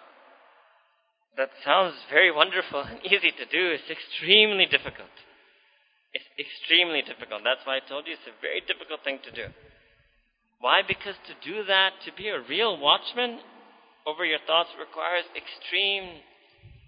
[1.36, 3.76] that sounds very wonderful and easy to do.
[3.76, 5.12] It's extremely difficult.
[6.14, 7.42] It's extremely difficult.
[7.44, 9.52] That's why I told you it's a very difficult thing to do.
[10.60, 10.82] Why?
[10.82, 13.38] Because to do that, to be a real watchman
[14.06, 16.24] over your thoughts requires extreme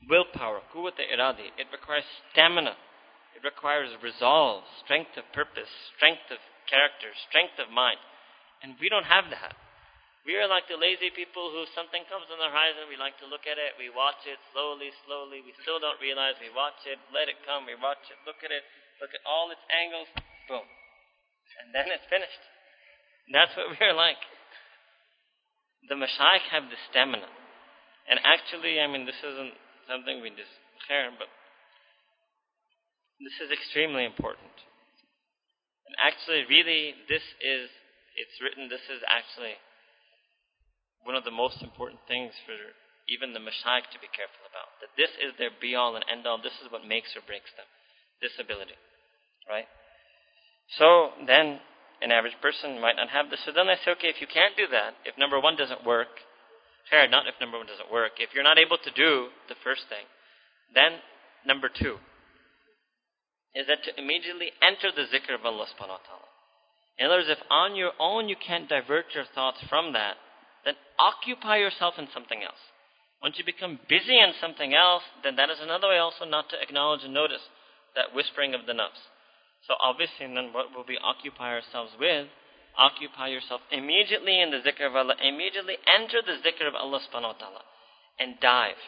[0.08, 1.52] willpower, quwwat iradi.
[1.60, 2.74] It requires stamina.
[3.36, 8.00] It requires resolve, strength of purpose, strength of character, strength of mind.
[8.64, 9.54] And we don't have that.
[10.28, 13.28] We are like the lazy people who something comes on the horizon, we like to
[13.30, 17.00] look at it, we watch it slowly, slowly, we still don't realize we watch it,
[17.08, 18.60] let it come, we watch it, look at it,
[19.00, 20.08] look at all its angles,
[20.46, 20.64] boom.
[21.64, 22.42] And then it's finished.
[23.32, 24.20] That's what we're like.
[25.88, 27.28] The Mashaykh have the stamina.
[28.08, 29.56] And actually, I mean, this isn't
[29.88, 30.52] something we just
[30.88, 31.28] care, but
[33.20, 34.52] this is extremely important.
[35.88, 37.68] And actually, really, this is,
[38.16, 39.56] it's written, this is actually
[41.04, 42.54] one of the most important things for
[43.08, 44.70] even the Mashaykh to be careful about.
[44.84, 46.38] That this is their be all and end all.
[46.38, 47.66] This is what makes or breaks them.
[48.22, 48.76] This ability.
[49.50, 49.66] Right?
[50.78, 51.58] So then
[52.00, 53.42] an average person might not have this.
[53.44, 56.22] So then I say, okay, if you can't do that, if number one doesn't work,
[56.88, 59.90] fair, not if number one doesn't work, if you're not able to do the first
[59.90, 60.06] thing,
[60.74, 61.02] then
[61.44, 61.98] number two
[63.54, 66.30] is that to immediately enter the zikr of Allah subhanahu wa ta'ala.
[66.98, 70.14] In other words, if on your own you can't divert your thoughts from that,
[70.64, 72.60] then occupy yourself in something else.
[73.22, 76.60] Once you become busy in something else, then that is another way also not to
[76.62, 77.42] acknowledge and notice
[77.96, 79.02] that whispering of the nafs.
[79.66, 82.28] So obviously then what will we occupy ourselves with?
[82.78, 85.14] Occupy yourself immediately in the zikr of Allah.
[85.20, 87.62] Immediately enter the zikr of Allah subhanahu wa ta'ala.
[88.18, 88.80] And dive.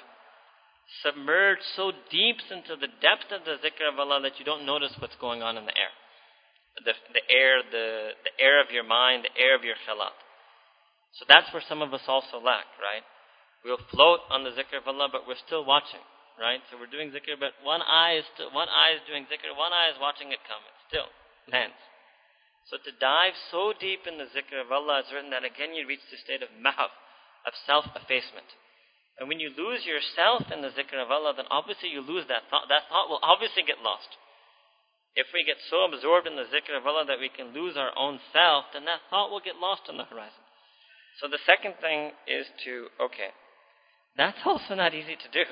[1.03, 4.93] Submerge so deep into the depth of the zikr of Allah that you don't notice
[4.99, 5.93] what's going on in the air.
[6.85, 10.17] The, the air, the, the air of your mind, the air of your khalat.
[11.21, 13.05] So that's where some of us also lack, right?
[13.65, 16.01] We'll float on the zikr of Allah, but we're still watching,
[16.39, 16.61] right?
[16.71, 19.73] So we're doing zikr, but one eye is still, one eye is doing zikr, one
[19.73, 20.63] eye is watching it come.
[20.63, 21.09] It still
[21.51, 21.79] lands.
[22.71, 25.87] So to dive so deep in the zikr of Allah is written that again you
[25.89, 26.95] reach the state of mahv,
[27.45, 28.49] of self-effacement.
[29.19, 32.49] And when you lose yourself in the zikr of Allah, then obviously you lose that
[32.49, 32.71] thought.
[32.71, 34.09] That thought will obviously get lost.
[35.15, 37.93] If we get so absorbed in the zikr of Allah that we can lose our
[37.99, 40.41] own self, then that thought will get lost on the horizon.
[41.21, 43.37] So the second thing is to, okay,
[44.17, 45.45] that's also not easy to do.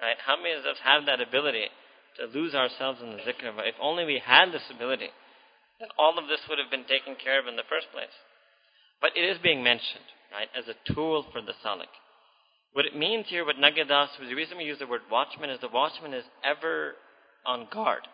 [0.00, 0.16] Right?
[0.24, 1.66] How many of us have that ability
[2.18, 3.50] to lose ourselves in the zikr?
[3.66, 5.10] If only we had this ability,
[5.80, 8.14] then all of this would have been taken care of in the first place.
[9.00, 11.90] But it is being mentioned, right, as a tool for the salik.
[12.72, 15.68] What it means here, what Nagadas, the reason we use the word watchman is the
[15.68, 16.94] watchman is ever
[17.46, 18.06] on guard.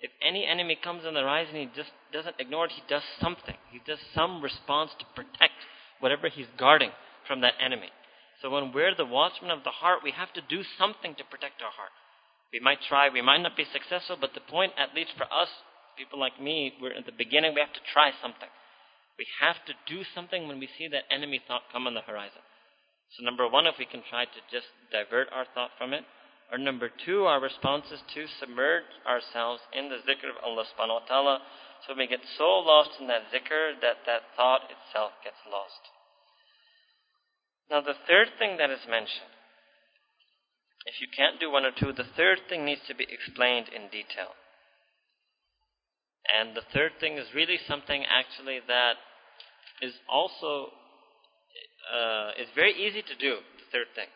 [0.00, 3.56] If any enemy comes on the horizon, he just doesn't ignore it, he does something.
[3.72, 5.66] He does some response to protect
[5.98, 6.90] whatever he's guarding
[7.26, 7.88] from that enemy.
[8.40, 11.62] So when we're the watchman of the heart, we have to do something to protect
[11.62, 11.90] our heart.
[12.52, 15.50] We might try, we might not be successful, but the point, at least for us,
[15.98, 18.48] people like me, we're at the beginning, we have to try something.
[19.18, 22.40] We have to do something when we see that enemy thought come on the horizon.
[23.16, 26.04] So number one, if we can try to just divert our thought from it,
[26.52, 31.02] or number two, our response is to submerge ourselves in the zikr of Allah subhanahu
[31.02, 31.36] wa ta'ala
[31.86, 35.97] so we get so lost in that zikr that that thought itself gets lost.
[37.70, 39.32] Now, the third thing that is mentioned,
[40.86, 43.92] if you can't do one or two, the third thing needs to be explained in
[43.92, 44.32] detail.
[46.32, 48.96] And the third thing is really something actually that
[49.80, 50.72] is also
[51.92, 53.40] uh, is very easy to do.
[53.40, 54.08] The third thing,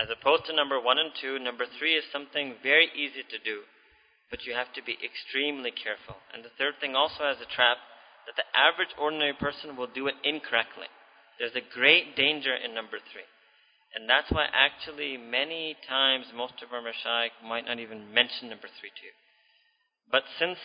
[0.00, 3.62] as opposed to number one and two, number three is something very easy to do
[4.30, 6.16] but you have to be extremely careful.
[6.32, 7.80] And the third thing also has a trap
[8.28, 10.88] that the average ordinary person will do it incorrectly.
[11.38, 13.26] There's a great danger in number three.
[13.94, 18.68] And that's why actually many times most of our mashayikh might not even mention number
[18.68, 19.14] three to you.
[20.10, 20.58] But since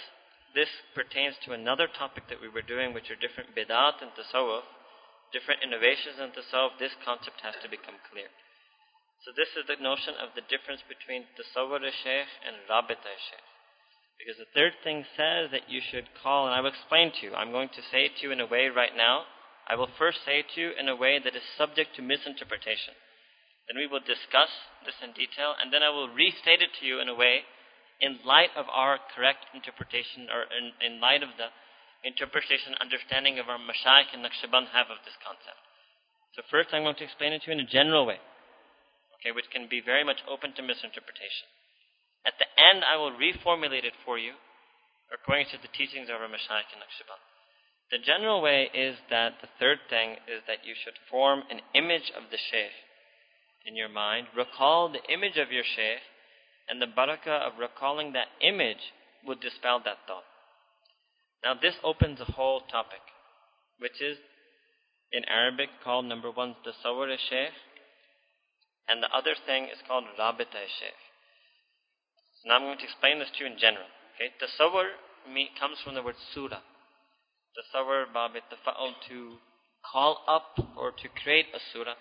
[0.53, 4.67] this pertains to another topic that we were doing, which are different bidat and tasawwuf,
[5.31, 8.29] different innovations in tasawwuf, this concept has to become clear.
[9.25, 13.47] So this is the notion of the difference between tasawwur shaykh and rabita shaykh.
[14.19, 17.33] Because the third thing says that you should call, and I will explain to you.
[17.33, 19.25] I'm going to say it to you in a way right now.
[19.69, 22.93] I will first say to you in a way that is subject to misinterpretation.
[23.67, 24.51] Then we will discuss
[24.83, 27.47] this in detail, and then I will restate it to you in a way
[28.03, 31.47] in light of our correct interpretation, or in, in light of the
[32.03, 35.63] interpretation, understanding of our Mashaykh and Naqshband have of this concept.
[36.35, 38.19] So first I'm going to explain it to you in a general way,
[39.19, 41.47] okay, which can be very much open to misinterpretation.
[42.27, 44.35] At the end, I will reformulate it for you
[45.07, 47.23] according to the teachings of our Mashaykh and Naqshband.
[47.93, 52.09] The general way is that the third thing is that you should form an image
[52.17, 52.73] of the Shaykh
[53.67, 54.33] in your mind.
[54.35, 56.01] Recall the image of your Shaykh,
[56.67, 58.81] and the barakah of recalling that image
[59.23, 60.25] will dispel that thought.
[61.45, 63.05] Now, this opens a whole topic,
[63.77, 64.17] which is
[65.11, 67.53] in Arabic called number one, Tasawwur Shaykh,
[68.89, 71.01] and the other thing is called Rabita Shaykh.
[72.43, 73.85] Now I'm going to explain this to you in general.
[74.17, 74.97] Okay, tasawwur
[75.59, 76.72] comes from the word surah.
[77.53, 79.37] Tasawwur babit tafa'ul to
[79.91, 81.95] call up or to create a surah.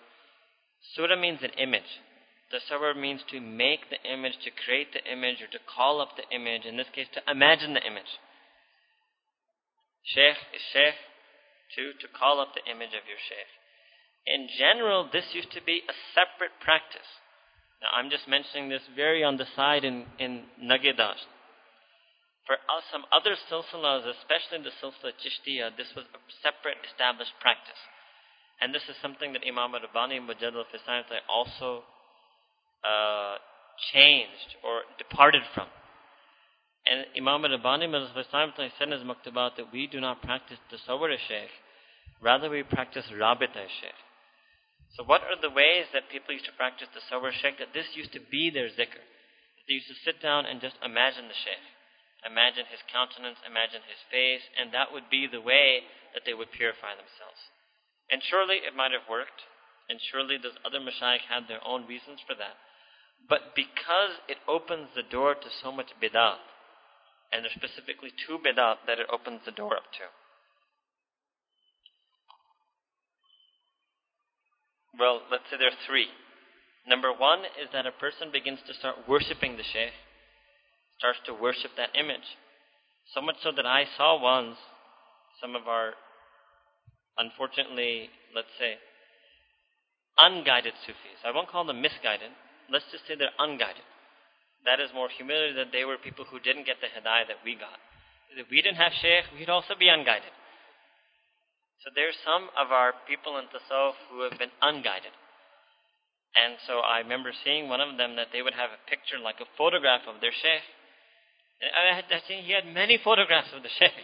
[0.95, 2.01] Surah means an image.
[2.51, 6.17] The Tasawwur means to make the image, to create the image, or to call up
[6.17, 6.65] the image.
[6.65, 8.19] In this case, to imagine the image.
[10.03, 10.99] Sheikh is sheikh,
[11.75, 13.51] to, to call up the image of your sheikh.
[14.25, 17.07] In general, this used to be a separate practice.
[17.81, 21.27] Now, I'm just mentioning this very on the side in, in Nagedasht.
[22.45, 22.57] For
[22.91, 27.79] some other silsilas, especially the silsila Chishtiya, this was a separate established practice.
[28.59, 31.83] And this is something that Imam Rabbani Mujaddid al also
[32.83, 33.35] uh,
[33.93, 35.67] changed or departed from.
[36.85, 41.51] And Imam Rabbani Mujaddid said in his Maktubat that we do not practice tasawwur shaykh,
[42.21, 43.99] rather we practice rabita shaykh.
[44.95, 47.57] So what are the ways that people used to practice tasawwur Sheikh?
[47.57, 49.01] That this used to be their zikr.
[49.67, 51.65] They used to sit down and just imagine the Sheikh.
[52.23, 55.83] Imagine his countenance, imagine his face, and that would be the way
[56.15, 57.39] that they would purify themselves.
[58.09, 59.43] And surely it might have worked,
[59.89, 62.55] and surely those other mashayikh had their own reasons for that.
[63.27, 66.39] But because it opens the door to so much bidah,
[67.31, 70.07] and there's specifically two bidah that it opens the door up to.
[74.99, 76.07] Well, let's say there are three.
[76.87, 79.93] Number one is that a person begins to start worshipping the Shaykh,
[81.03, 82.23] starts to worship that image.
[83.11, 84.55] So much so that I saw once
[85.43, 85.99] some of our,
[87.19, 88.79] unfortunately, let's say,
[90.15, 91.19] unguided Sufis.
[91.27, 92.31] I won't call them misguided.
[92.71, 93.83] Let's just say they're unguided.
[94.63, 97.59] That is more humility that they were people who didn't get the hidayah that we
[97.59, 97.75] got.
[98.39, 100.31] If we didn't have Shaykh, we'd also be unguided.
[101.83, 105.11] So there's some of our people in Tasawwuf who have been unguided.
[106.31, 109.43] And so I remember seeing one of them that they would have a picture like
[109.43, 110.63] a photograph of their sheikh.
[111.71, 114.03] I had, I he had many photographs of the sheikh.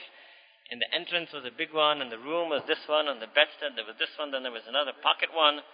[0.69, 3.31] And the entrance was a big one, and the room was this one, and the
[3.33, 5.65] bedstead there was this one, then there was another pocket one.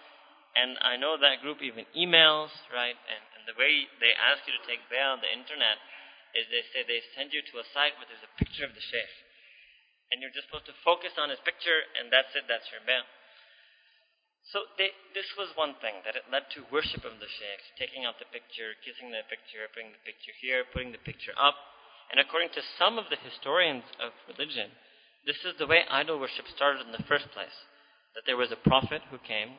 [0.56, 2.96] And I know that group even emails, right?
[2.96, 5.76] And, and the way they ask you to take bay'ah on the internet
[6.32, 8.80] is they say they send you to a site where there's a picture of the
[8.80, 9.14] sheikh
[10.10, 13.06] and you're just supposed to focus on his picture, and that's it, that's your bay'ah.
[14.54, 18.06] So they, this was one thing, that it led to worship of the sheikhs, taking
[18.06, 21.58] out the picture, kissing the picture, putting the picture here, putting the picture up.
[22.10, 24.70] And according to some of the historians of religion,
[25.26, 27.54] this is the way idol worship started in the first place.
[28.14, 29.58] That there was a prophet who came,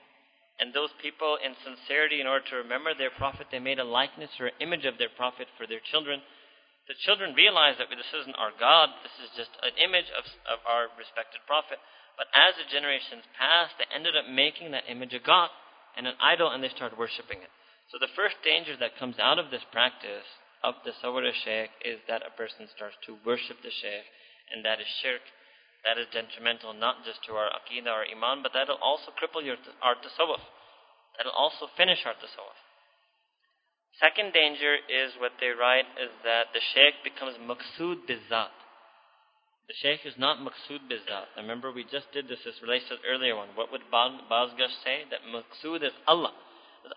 [0.57, 4.33] and those people, in sincerity, in order to remember their prophet, they made a likeness
[4.39, 6.21] or image of their prophet for their children,
[6.87, 10.63] the children realized that this isn't our God, this is just an image of, of
[10.63, 11.77] our respected prophet.
[12.15, 15.51] But as the generations passed, they ended up making that image a God
[15.99, 17.51] and an idol, and they started worshipping it.
[17.91, 20.25] So the first danger that comes out of this practice
[20.63, 24.07] of the Sawara Sheikh is that a person starts to worship the Sheikh,
[24.53, 25.21] and that is shirk.
[25.85, 29.55] That is detrimental not just to our aqidah or iman, but that'll also cripple your,
[29.81, 30.41] our tasawwuf.
[31.17, 32.59] That'll also finish our tasawwuf.
[34.01, 38.53] Second danger is what they write is that the sheikh becomes maqsood bizat.
[39.67, 41.33] The sheikh is not maqsood bizat.
[41.37, 43.49] Remember, we just did this, this relates to the earlier one.
[43.55, 45.03] What would Baz Gasht say?
[45.09, 46.33] That maqsood is Allah.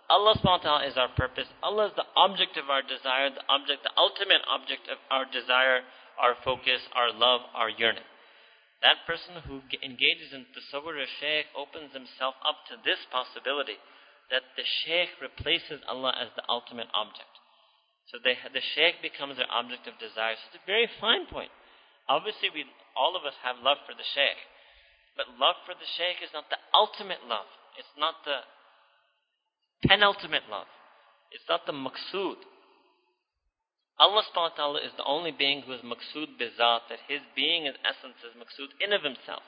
[0.08, 1.48] Allah subhanahu wa ta'ala is our purpose.
[1.62, 5.82] Allah is the object of our desire, the object, the ultimate object of our desire,
[6.20, 8.06] our focus, our love, our yearning.
[8.82, 13.76] That person who engages in tasawwur sheikh opens himself up to this possibility
[14.32, 17.30] that the sheikh replaces Allah as the ultimate object.
[18.08, 20.34] So they, the sheikh becomes their object of desire.
[20.34, 21.52] So it's a very fine point.
[22.10, 22.66] Obviously, we
[22.98, 24.40] all of us have love for the Shaykh.
[25.14, 27.46] But love for the Shaykh is not the ultimate love.
[27.78, 28.42] It's not the
[29.86, 30.66] penultimate love.
[31.32, 32.36] It's not the maqsood.
[34.00, 37.66] Allah subhanahu wa ta'ala is the only being who is maqsood bizat, that his being,
[37.66, 39.44] his essence is maqsood in of himself.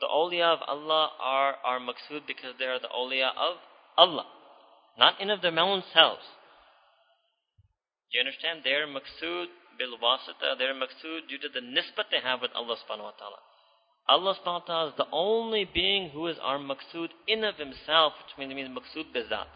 [0.00, 3.56] The awliya of Allah are, are maqsood because they are the awliya of
[3.96, 4.26] Allah,
[4.98, 6.22] not in of their own selves.
[8.10, 8.62] Do you understand?
[8.62, 12.52] They are maqsood bil wasita, they are maqsood due to the nisbat they have with
[12.54, 13.42] Allah subhanahu wa ta'ala.
[14.08, 18.12] Allah subhanahu wa ta'ala is the only being who is our maqsood in of himself,
[18.20, 19.46] which means, maqsood bizat.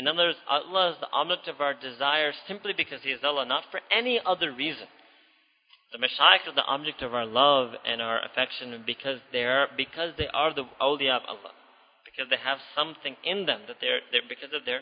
[0.00, 3.44] In other words, Allah is the object of our desire simply because He is Allah,
[3.44, 4.88] not for any other reason.
[5.92, 10.14] The Mashaykh are the object of our love and our affection because they are, because
[10.16, 11.52] they are the awliya of Allah.
[12.04, 14.80] Because they have something in them that they're, they're because of their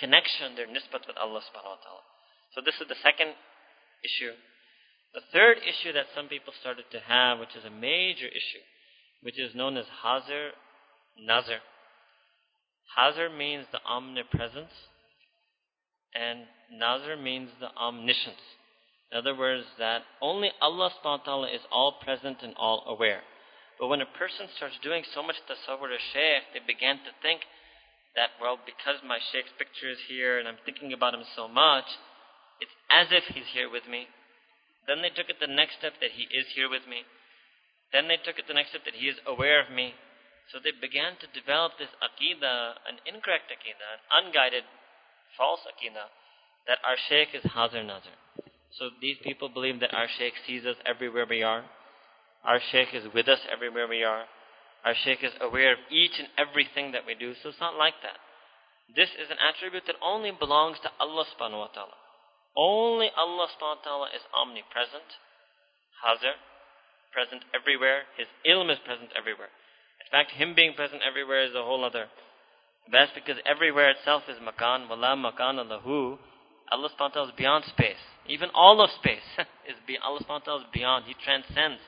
[0.00, 2.04] connection, their nisbat with Allah subhanahu wa ta'ala.
[2.54, 3.38] So this is the second
[4.02, 4.34] issue.
[5.16, 8.64] The third issue that some people started to have, which is a major issue,
[9.22, 10.52] which is known as Hazir
[11.18, 11.64] Nazar.
[12.94, 14.76] Hazir means the omnipresence,
[16.14, 18.44] and Nazar means the omniscience.
[19.10, 23.22] In other words, that only Allah subhanahu wa ta'ala is all present and all aware.
[23.80, 27.40] But when a person starts doing so much tasawwur of shaykh, they begin to think
[28.16, 31.88] that, well, because my shaykh's picture is here and I'm thinking about him so much,
[32.60, 34.08] it's as if he's here with me.
[34.86, 37.02] Then they took it the next step that he is here with me.
[37.92, 39.94] Then they took it the next step that he is aware of me.
[40.54, 44.62] So they began to develop this aqidah, an incorrect aqidah, an unguided,
[45.34, 46.06] false aqidah,
[46.70, 48.14] that our sheikh is Hazir Nazar.
[48.78, 51.64] So these people believe that our sheikh sees us everywhere we are.
[52.44, 54.24] Our sheikh is with us everywhere we are.
[54.84, 57.34] Our sheikh is aware of each and everything that we do.
[57.42, 58.22] So it's not like that.
[58.94, 61.98] This is an attribute that only belongs to Allah subhanahu wa ta'ala.
[62.56, 65.20] Only Allah subhanahu is omnipresent,
[66.00, 66.40] Hazir,
[67.12, 68.08] present everywhere.
[68.16, 69.52] His ilm is present everywhere.
[70.00, 72.08] In fact, Him being present everywhere is a whole other.
[72.90, 76.16] That's because everywhere itself is makan, wala makan lahu.
[76.72, 78.00] Allah subhanahu is beyond space.
[78.26, 79.26] Even all of space
[79.70, 81.04] is beyond, Allah subhanahu is beyond.
[81.04, 81.82] He transcends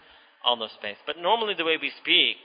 [0.45, 0.99] all of space.
[1.07, 2.37] But normally the way we speak,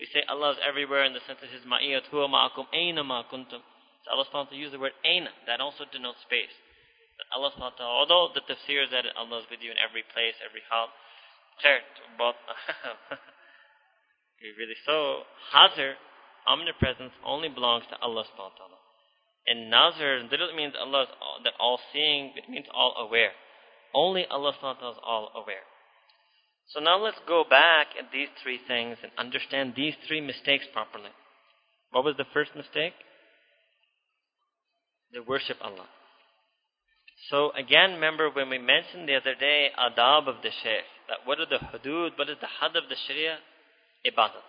[0.00, 3.02] we say Allah is everywhere in the sense that His ma'iyat huwa ma'akum aina.
[3.30, 5.30] So Allah subhanahu wa ta'ala use the word aina.
[5.46, 6.52] That also denotes space.
[7.34, 10.04] Allah subhanahu wa ta'ala, although the tafsir is that Allah is with you in every
[10.14, 10.88] place, every hal,
[12.16, 12.36] both
[14.42, 15.94] really so Hazir,
[16.46, 18.78] omnipresence, only belongs to Allah subhanahu wa ta'ala.
[19.46, 23.32] And Nazir literally means Allah is all, that all seeing, it means all aware.
[23.94, 25.66] Only Allah subhanahu wa ta'ala is all aware.
[26.68, 31.10] So now let's go back at these three things and understand these three mistakes properly.
[31.90, 32.92] What was the first mistake?
[35.12, 35.88] They worship Allah.
[37.26, 41.40] So again, remember when we mentioned the other day adab of the shaykh, that what
[41.40, 43.38] are the hudud, what is the had of the sharia?
[44.06, 44.46] ibadat.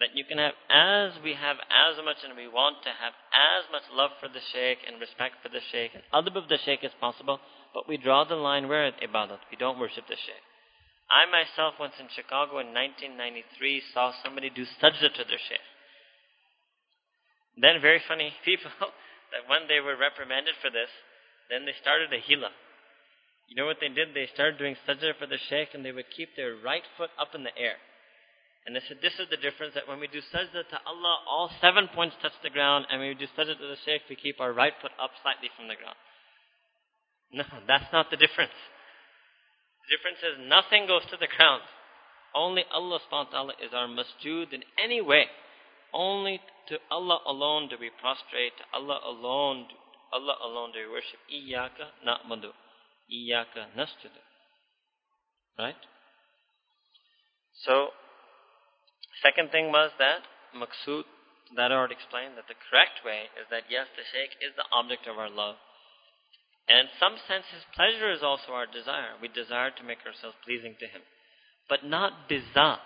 [0.00, 3.68] That you can have as we have as much and we want to have as
[3.70, 6.82] much love for the shaykh and respect for the shaykh and adab of the shaykh
[6.82, 7.38] as possible,
[7.74, 9.44] but we draw the line where at ibadat.
[9.52, 10.44] We don't worship the shaykh.
[11.10, 15.68] I myself once in Chicago in 1993 saw somebody do sajda to their shaykh.
[17.60, 20.88] Then very funny people that when they were reprimanded for this,
[21.50, 22.54] then they started a hila.
[23.50, 24.14] You know what they did?
[24.14, 27.34] They started doing sajda for the shaykh and they would keep their right foot up
[27.34, 27.82] in the air.
[28.66, 31.50] And they said, this is the difference that when we do sajda to Allah, all
[31.60, 34.38] seven points touch the ground, and when we do sajda to the shaykh, we keep
[34.38, 35.96] our right foot up slightly from the ground.
[37.32, 38.54] No, that's not the difference.
[39.86, 41.62] The difference is nothing goes to the ground.
[42.34, 45.26] Only Allah subhanahu wa ta'ala is our masjud in any way.
[45.92, 49.66] Only to Allah alone do we prostrate, to Allah alone,
[50.12, 51.20] Allah alone do we worship.
[51.30, 52.50] Iyaka na'madu.
[53.10, 54.20] Iyaka nasjudu.
[55.58, 55.76] Right?
[57.64, 57.90] So,
[59.22, 60.24] Second thing was that
[60.56, 61.04] maksud,
[61.56, 64.64] that I already explained, that the correct way is that yes, the sheikh is the
[64.72, 65.56] object of our love.
[66.68, 69.18] And in some sense, his pleasure is also our desire.
[69.20, 71.02] We desire to make ourselves pleasing to him.
[71.68, 72.80] But not bizat.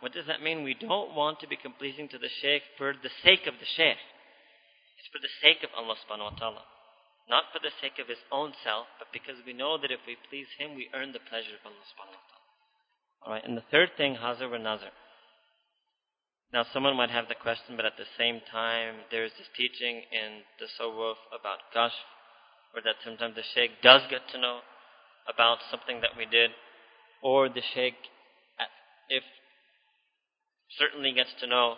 [0.00, 0.62] What does that mean?
[0.62, 4.00] We don't want to be pleasing to the sheikh for the sake of the sheikh.
[5.04, 6.64] It's for the sake of Allah subhanahu wa ta'ala.
[7.28, 10.16] Not for the sake of his own self, but because we know that if we
[10.32, 12.48] please him, we earn the pleasure of Allah subhanahu wa ta'ala.
[13.20, 14.96] Alright, and the third thing, hazir wa nazar.
[16.56, 20.40] Now, someone might have the question, but at the same time, there's this teaching in
[20.56, 22.00] tasawwuf about kashf,
[22.72, 24.60] or that sometimes the Shaykh does get to know
[25.28, 26.48] about something that we did,
[27.20, 28.00] or the Shaykh,
[29.12, 29.24] if
[30.80, 31.76] certainly gets to know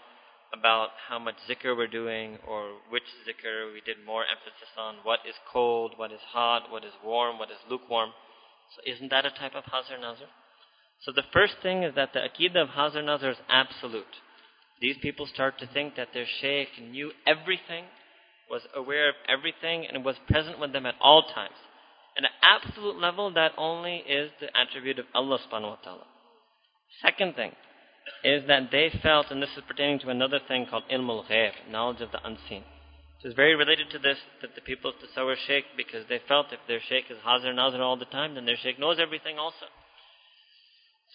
[0.53, 5.21] about how much zikr we're doing, or which zikr we did more emphasis on, what
[5.29, 8.11] is cold, what is hot, what is warm, what is lukewarm.
[8.75, 10.29] So isn't that a type of Hazar Nazar?
[11.03, 14.05] So the first thing is that the Aqidah of Hazar Nazar is absolute.
[14.81, 17.85] These people start to think that their Shaykh knew everything,
[18.51, 21.55] was aware of everything, and was present with them at all times.
[22.17, 26.07] At an absolute level, that only is the attribute of Allah subhanahu wa ta'ala.
[27.03, 27.53] Second thing
[28.25, 31.25] is that they felt, and this is pertaining to another thing called ilm al
[31.71, 32.65] knowledge of the unseen.
[33.21, 36.53] So it's very related to this that the people of Tasawwur Shaykh, because they felt
[36.53, 39.67] if their Shaykh is Hazar Nazar all the time, then their Shaykh knows everything also.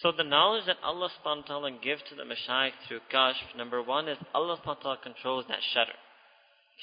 [0.00, 3.82] So the knowledge that Allah subhanahu wa ta'ala gives to the Mashaykh through Kashf, number
[3.82, 5.94] one is Allah subhanahu wa ta'ala controls that shutter.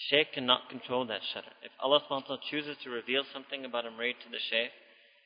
[0.10, 1.52] Shaykh cannot control that shutter.
[1.64, 4.72] If Allah subhanahu wa ta'ala chooses to reveal something about a murid to the Shaykh,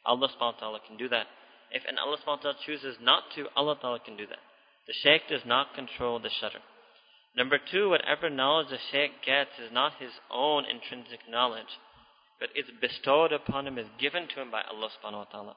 [0.06, 1.28] Allah subhanahu wa ta'ala can do that.
[1.72, 4.40] If and Allah subhanahu wa ta'ala chooses not to, Allah ta'ala can do that.
[4.88, 6.60] The Shaykh does not control the shutter.
[7.36, 11.80] Number two, whatever knowledge the Shaykh gets is not his own intrinsic knowledge,
[12.40, 15.56] but it's bestowed upon him, is given to him by Allah subhanahu wa ta'ala.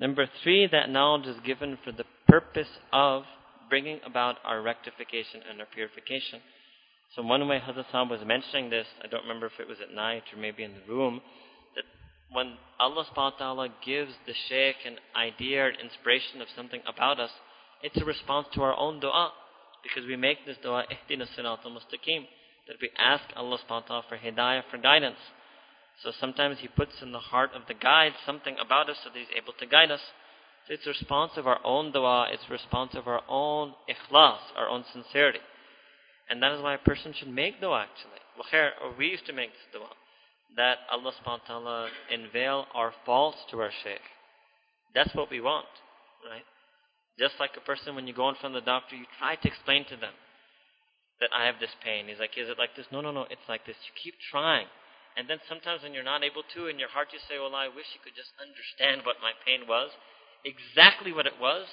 [0.00, 3.22] Number three, that knowledge is given for the purpose of
[3.70, 6.40] bringing about our rectification and our purification.
[7.14, 9.94] So one way Hazrat Sahib was mentioning this, I don't remember if it was at
[9.94, 11.20] night or maybe in the room,
[11.76, 11.84] that
[12.32, 17.20] when Allah subhanahu wa ta'ala gives the shaykh an idea or inspiration of something about
[17.20, 17.30] us,
[17.84, 19.32] it's a response to our own dua.
[19.82, 22.24] Because we make this dua, ihdina siratul mustaqim,
[22.66, 25.20] that we ask Allah subhanahu wa ta'ala for hidayah, for guidance.
[26.02, 29.18] So sometimes He puts in the heart of the guide something about us so that
[29.18, 30.00] He's able to guide us.
[30.66, 34.38] So it's a response of our own dua, it's a response of our own ikhlas,
[34.56, 35.40] our own sincerity.
[36.30, 38.24] And that is why a person should make dua actually.
[38.82, 39.90] Or we used to make this dua.
[40.56, 44.00] That Allah subhanahu wa ta'ala unveil our faults to our shaykh.
[44.94, 45.66] That's what we want,
[46.24, 46.44] right?
[47.18, 49.48] Just like a person when you go in front of the doctor, you try to
[49.48, 50.14] explain to them
[51.20, 52.10] that I have this pain.
[52.10, 52.90] He's like, is it like this?
[52.90, 53.78] No, no, no, it's like this.
[53.86, 54.66] You keep trying.
[55.16, 57.70] And then sometimes when you're not able to, in your heart you say, well, I
[57.70, 59.94] wish you could just understand what my pain was,
[60.42, 61.70] exactly what it was.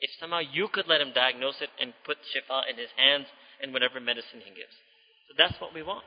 [0.00, 3.26] If somehow you could let him diagnose it and put shifa in his hands
[3.60, 4.76] and whatever medicine he gives.
[5.28, 6.04] So that's what we want.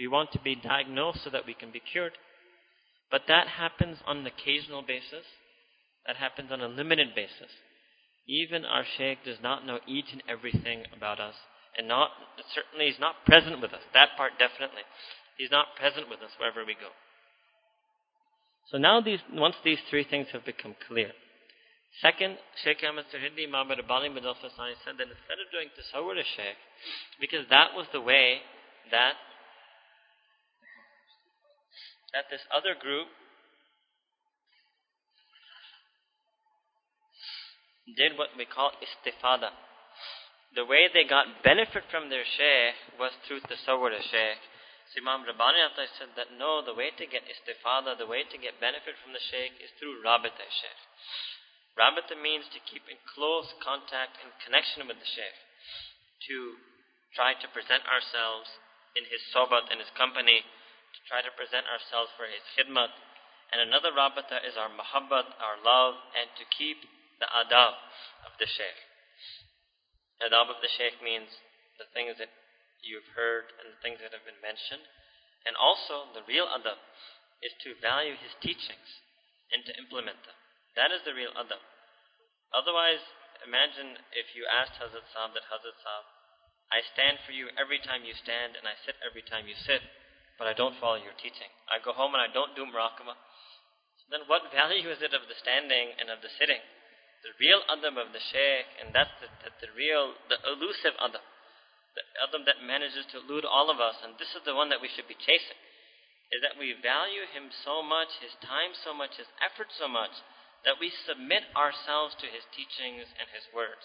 [0.00, 2.16] We want to be diagnosed so that we can be cured.
[3.10, 5.24] But that happens on an occasional basis.
[6.06, 7.52] That happens on a limited basis.
[8.26, 11.34] Even our sheikh does not know each and everything about us.
[11.76, 12.10] And not
[12.54, 13.82] certainly he's not present with us.
[13.92, 14.82] That part definitely.
[15.36, 16.88] He's not present with us wherever we go.
[18.70, 21.12] So now these, once these three things have become clear.
[22.00, 26.58] Second, Sheikh Ahmed Suhaili Imam Rabbani Madafasani said that instead of doing tasawwur a Sheikh,
[27.20, 28.40] because that was the way
[28.90, 29.14] that
[32.12, 33.06] that this other group
[37.92, 39.52] did what we call istifada.
[40.56, 44.40] The way they got benefit from their Sheikh was through tasawwur a Sheikh.
[44.92, 45.58] So Imam Rabbani
[45.98, 49.20] said that no, the way to get istifada, the way to get benefit from the
[49.20, 50.82] Shaykh is through Rabita Shaykh.
[51.74, 55.38] Rabita means to keep in close contact and connection with the Shaykh.
[56.30, 56.36] To
[57.18, 58.46] try to present ourselves
[58.94, 62.94] in his sobat, in his company, to try to present ourselves for his khidmat.
[63.50, 66.78] And another Rabita is our mahabbat, our love, and to keep
[67.20, 67.74] the adab
[68.26, 68.80] of the Shaykh.
[70.22, 71.28] Adab of the Shaykh means
[71.78, 72.30] the things that
[72.82, 74.84] you've heard and the things that have been mentioned.
[75.44, 76.80] And also, the real adab
[77.44, 78.88] is to value his teachings
[79.52, 80.38] and to implement them.
[80.78, 81.60] That is the real adab.
[82.54, 83.02] Otherwise,
[83.42, 86.06] imagine if you asked Hazrat Sahib that Hazrat Sahib,
[86.72, 89.84] I stand for you every time you stand and I sit every time you sit,
[90.40, 91.50] but I don't follow your teaching.
[91.68, 93.14] I go home and I don't do muraqabah.
[94.10, 96.60] Then what value is it of the standing and of the sitting?
[97.24, 99.28] The real adab of the shaykh, and that's the,
[99.64, 101.24] the, real, the elusive adab
[101.94, 104.82] the Adam that manages to elude all of us, and this is the one that
[104.82, 105.58] we should be chasing,
[106.34, 110.10] is that we value him so much, his time so much, his effort so much,
[110.66, 113.84] that we submit ourselves to his teachings and his words.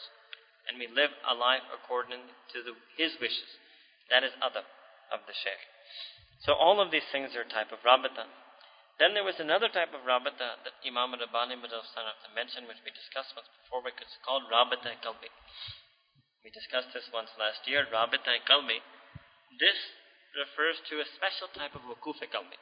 [0.66, 2.22] And we live a life according
[2.54, 3.52] to the, his wishes.
[4.10, 4.66] That is adab
[5.14, 5.64] of the Shaykh.
[6.46, 8.26] So all of these things are a type of rabata.
[9.00, 13.48] Then there was another type of rabata that Imam Rabbani mentioned, which we discussed once
[13.64, 15.32] before, which is called rabata kalbi.
[16.44, 18.80] We discussed this once last year, Rabita Kalbi.
[19.60, 19.76] This
[20.40, 22.56] refers to a special type of Wukuf Kalbi.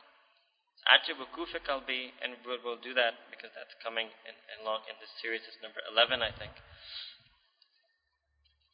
[0.89, 4.97] Actually, Wukuf Kalbi, and we'll, we'll, do that because that's coming in, in, long, in
[4.97, 6.57] this series, it's number 11, I think.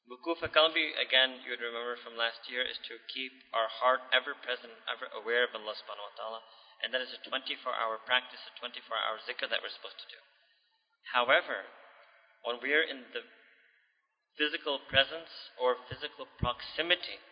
[0.07, 4.31] Wukuf Kalbi, again, you would remember from last year, is to keep our heart ever
[4.39, 6.41] present, ever aware of Allah subhanahu wa ta'ala.
[6.83, 10.11] And that is a 24 hour practice, a 24 hour zikr that we're supposed to
[10.11, 10.19] do.
[11.15, 11.63] However,
[12.43, 13.23] when we are in the
[14.35, 17.23] physical presence or physical proximity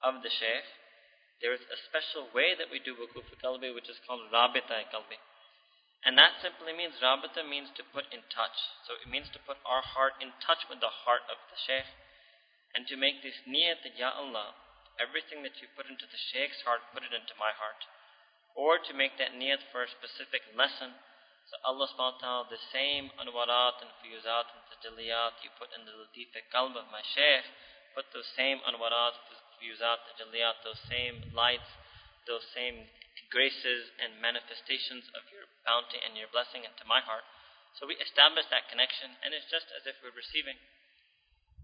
[0.00, 0.64] of the Shaykh,
[1.44, 5.20] there is a special way that we do Wukuf Kalbi which is called Rabita Kalbi.
[6.02, 8.58] And that simply means, rabita means to put in touch.
[8.90, 11.86] So it means to put our heart in touch with the heart of the Shaykh
[12.74, 14.56] and to make this niyat that, Ya Allah,
[14.98, 17.78] everything that you put into the Shaykh's heart, put it into my heart.
[18.54, 20.92] Or to make that niyat for a specific lesson.
[21.48, 25.84] So Allah subhanahu wa ta'ala, the same anwarat and fiyuzat and tajalliyat you put in
[25.88, 27.44] the latif qalb of my Shaykh,
[27.96, 29.16] put those same anwarat,
[29.60, 31.68] fiyuzat, tajalliyat, those same lights,
[32.28, 32.86] those same
[33.32, 37.24] graces and manifestations of your bounty and your blessing into my heart.
[37.80, 40.60] So we establish that connection, and it's just as if we're receiving,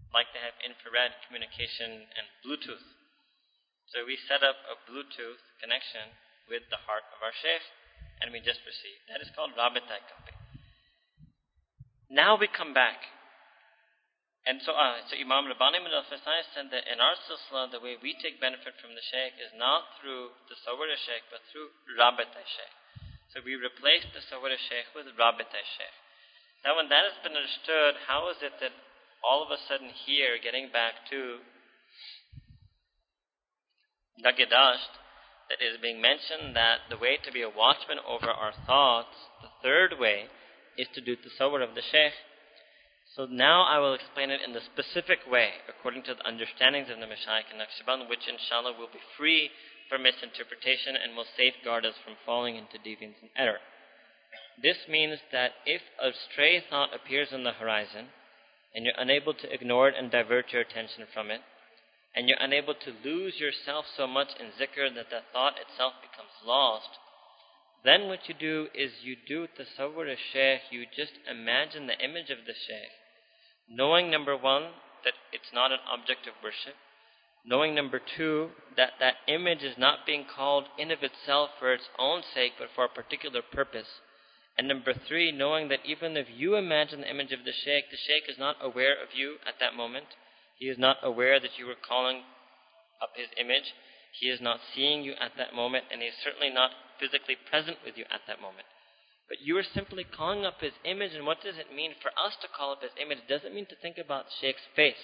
[0.09, 2.81] like they have infrared communication and Bluetooth.
[3.93, 6.13] So we set up a Bluetooth connection
[6.49, 7.63] with the heart of our Shaykh,
[8.19, 8.99] and we just receive.
[9.07, 10.33] That is called Rabita Kalbi.
[12.09, 12.99] Now we come back
[14.49, 18.15] and so, uh, so Imam Rabbani al-Fasai said that in our silsila, the way we
[18.17, 21.69] take benefit from the Shaykh is not through tasawwur Shaykh, but through
[21.99, 22.75] Rabita Shaykh.
[23.35, 25.97] So we replace tasawwur Shaykh with Rabita Shaykh.
[26.63, 28.73] Now when that has been understood, how is it that
[29.21, 31.45] all of a sudden here, getting back to
[34.23, 34.93] Nagidasht,
[35.49, 39.49] that is being mentioned that the way to be a watchman over our thoughts, the
[39.61, 40.29] third way,
[40.77, 42.13] is to do the Tasawwur of the Shaykh.
[43.17, 47.01] So now I will explain it in the specific way, according to the understandings of
[47.01, 49.49] the Mashaykh and Naqshband, which inshallah will be free
[49.89, 53.59] from misinterpretation and will safeguard us from falling into deviance and error.
[54.61, 58.13] This means that if a stray thought appears on the horizon,
[58.75, 61.41] and you're unable to ignore it and divert your attention from it,
[62.15, 66.33] and you're unable to lose yourself so much in zikr that the thought itself becomes
[66.45, 66.89] lost,
[67.83, 72.45] then what you do is you do tasawwur shaykh, you just imagine the image of
[72.45, 72.91] the shaykh.
[73.69, 74.71] Knowing number one,
[75.03, 76.75] that it's not an object of worship.
[77.45, 81.87] Knowing number two, that that image is not being called in of itself for its
[81.97, 84.01] own sake, but for a particular purpose.
[84.57, 87.97] And number three, knowing that even if you imagine the image of the sheikh, the
[87.97, 90.07] sheikh is not aware of you at that moment.
[90.59, 92.23] He is not aware that you were calling
[93.01, 93.73] up his image.
[94.19, 97.77] He is not seeing you at that moment, and he is certainly not physically present
[97.83, 98.67] with you at that moment.
[99.29, 102.35] But you are simply calling up his image, and what does it mean for us
[102.41, 103.19] to call up his image?
[103.23, 104.99] It doesn't mean to think about Sheikh's face.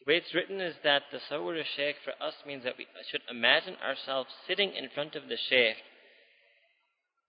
[0.00, 3.22] The way it's written is that the Sawar Sheikh for us means that we should
[3.30, 5.76] imagine ourselves sitting in front of the Sheikh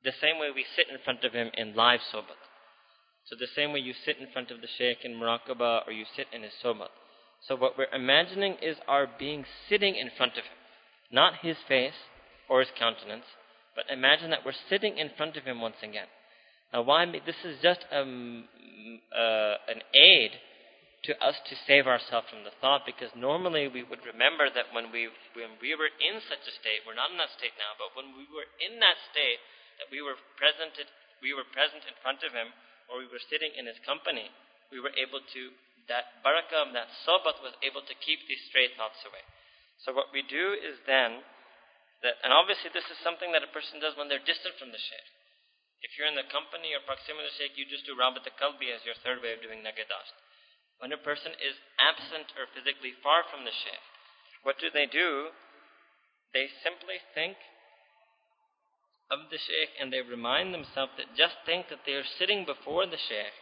[0.03, 2.39] the same way we sit in front of him in live sobat.
[3.25, 6.05] So the same way you sit in front of the Sheikh in Muraqabah or you
[6.15, 6.89] sit in his sobat.
[7.47, 10.59] So what we're imagining is our being sitting in front of him.
[11.11, 11.97] Not his face
[12.49, 13.25] or his countenance,
[13.75, 16.07] but imagine that we're sitting in front of him once again.
[16.73, 17.05] Now, why?
[17.09, 18.45] This is just um,
[19.09, 20.37] uh, an aid
[21.09, 24.91] to us to save ourselves from the thought, because normally we would remember that when
[24.91, 27.95] we when we were in such a state, we're not in that state now, but
[27.95, 29.39] when we were in that state,
[29.79, 30.75] that we were present,
[31.23, 32.51] we were present in front of him,
[32.91, 34.27] or we were sitting in his company,
[34.69, 35.41] we were able to
[35.89, 39.25] that barakah, that sobat was able to keep these stray thoughts away.
[39.83, 41.25] So what we do is then
[42.05, 44.79] that, and obviously, this is something that a person does when they're distant from the
[44.79, 45.09] shaykh.
[45.83, 48.71] If you're in the company or proximity of the shaykh, you just do rabat kalbi
[48.71, 50.15] as your third way of doing nagadasht.
[50.79, 53.85] When a person is absent or physically far from the shaykh,
[54.43, 55.35] what do they do?
[56.31, 57.35] They simply think
[59.11, 62.85] of the shaykh and they remind themselves that just think that they are sitting before
[62.85, 63.35] the shaykh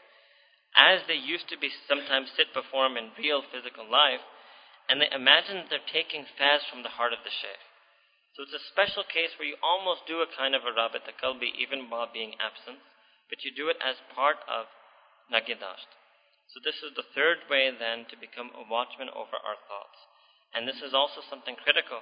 [0.76, 4.22] as they used to be sometimes sit before him in real physical life,
[4.90, 7.64] and they imagine that they're taking faz from the heart of the shaykh.
[8.36, 11.50] So it's a special case where you almost do a kind of a rabita kalbi
[11.58, 12.78] even while being absent,
[13.30, 14.70] but you do it as part of
[15.34, 15.92] nagidasht.
[16.54, 20.00] So this is the third way then to become a watchman over our thoughts.
[20.56, 22.00] And this is also something critical.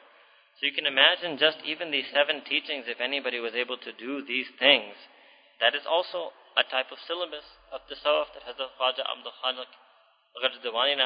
[0.60, 4.22] So you can imagine just even these seven teachings, if anybody was able to do
[4.24, 4.94] these things,
[5.60, 9.72] that is also a type of syllabus of tasawwuf that Hazrat Khwaja Abdul Khaliq
[10.36, 11.00] Ghajdawani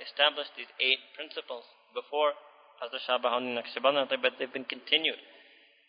[0.00, 1.64] established these eight principles
[1.94, 2.32] before
[2.80, 5.18] Hazrat Shah Bahauddin Naqshband, but they've been continued.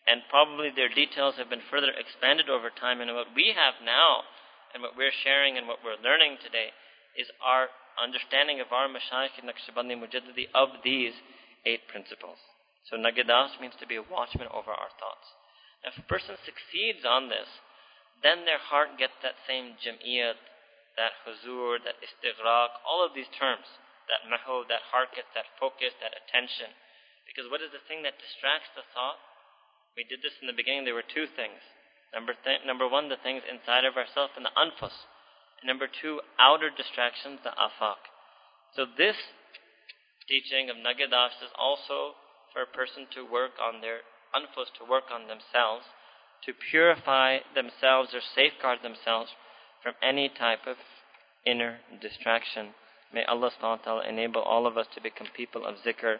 [0.08, 3.00] And probably their details have been further expanded over time.
[3.00, 4.24] And what we have now,
[4.72, 6.72] and what we're sharing and what we're learning today,
[7.20, 7.68] is our
[8.00, 11.12] understanding of our Mashayikh Naqshbandi Mujaddidi of these
[11.68, 12.40] eight principles.
[12.88, 15.26] So Nagadas means to be a watchman over our thoughts.
[15.84, 17.48] If a person succeeds on this,
[18.22, 20.38] then their heart gets that same jam'iyat,
[20.96, 23.66] that huzur, that istighraq, all of these terms
[24.10, 24.82] that mahu, that
[25.14, 26.74] gets that focus, that attention.
[27.24, 29.22] Because what is the thing that distracts the thought?
[29.94, 30.82] We did this in the beginning.
[30.82, 31.62] There were two things.
[32.10, 35.06] Number, th- number one, the things inside of ourselves and the anfus.
[35.62, 38.02] And number two, outer distractions, the afak.
[38.74, 39.14] So this
[40.26, 42.18] teaching of Nagadash is also
[42.50, 44.02] for a person to work on their
[44.34, 45.86] anfus, to work on themselves,
[46.46, 49.30] to purify themselves or safeguard themselves
[49.82, 50.76] from any type of
[51.44, 52.74] inner distraction.
[53.12, 56.16] May Allah subhanahu enable all of us to become people of zikr,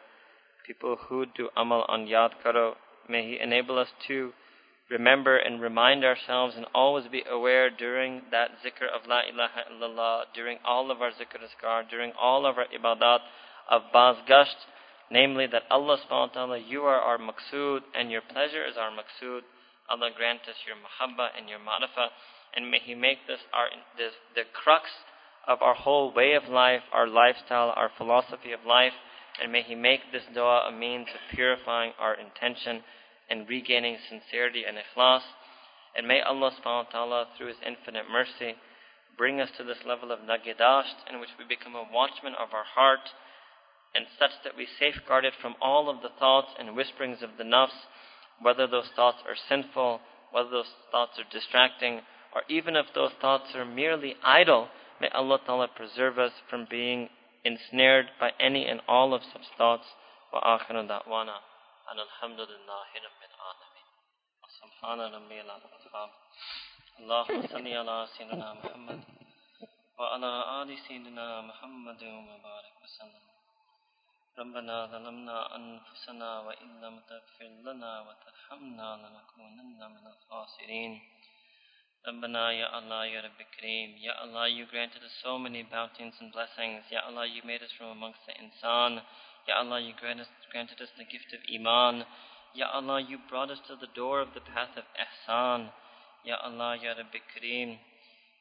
[0.67, 2.75] people who do amal on Yad Kard.
[3.09, 4.33] May He enable us to
[4.91, 10.25] remember and remind ourselves and always be aware during that zikr of La ilaha illallah,
[10.35, 13.21] during all of our zikr azkar, during all of our ibadat
[13.71, 14.67] of bazgasht,
[15.11, 18.91] namely that Allah subhanahu wa ta'ala, you are our maqsood and your pleasure is our
[18.91, 19.43] maqsood.
[19.91, 22.09] Allah grant us your mahabba and your ma'rifa
[22.55, 23.67] and may He make this our
[23.99, 24.87] the crux
[25.47, 28.93] of our whole way of life, our lifestyle, our philosophy of life,
[29.43, 32.83] and may He make this dua a means of purifying our intention
[33.29, 35.23] and regaining sincerity and ikhlas.
[35.97, 38.55] And may Allah subhanahu wa ta'ala, through His infinite mercy,
[39.17, 42.65] bring us to this level of nagidasht in which we become a watchman of our
[42.65, 43.11] heart
[43.95, 47.45] and such that we safeguard it from all of the thoughts and whisperings of the
[47.45, 47.75] nafs,
[48.42, 52.02] whether those thoughts are sinful, whether those thoughts are distracting,
[52.34, 54.68] or even if those thoughts are merely idle,
[55.00, 57.10] may Allah Ta'ala preserve us from being
[57.44, 59.86] ensnared by any and all of such thoughts.
[60.36, 61.42] وآخر دعوانا
[61.92, 63.88] أن الحمد لله رب العالمين
[64.60, 66.10] سبحان ربي العظيم
[67.00, 69.04] اللهم صل على سيدنا محمد
[70.00, 73.29] وعلى آل سيدنا محمد وبارك وسلم
[74.40, 81.02] ربنا ظلمنا أنفسنا وإن لم تغفر لنا وترحمنا لنكونن من الخاسرين
[82.06, 83.98] Rabbana, Ya Allah, Ya Rabbi Kareem.
[83.98, 86.86] Ya Allah, you granted us so many bounties and blessings.
[86.92, 89.02] Ya Allah, you made us from amongst the insan.
[89.48, 92.06] Ya Allah, you granted us, granted us the gift of Iman.
[92.54, 95.72] Ya Allah, you brought us to the door of the path of Ihsan.
[96.24, 97.80] Ya Allah, Ya Rabbi Kareem.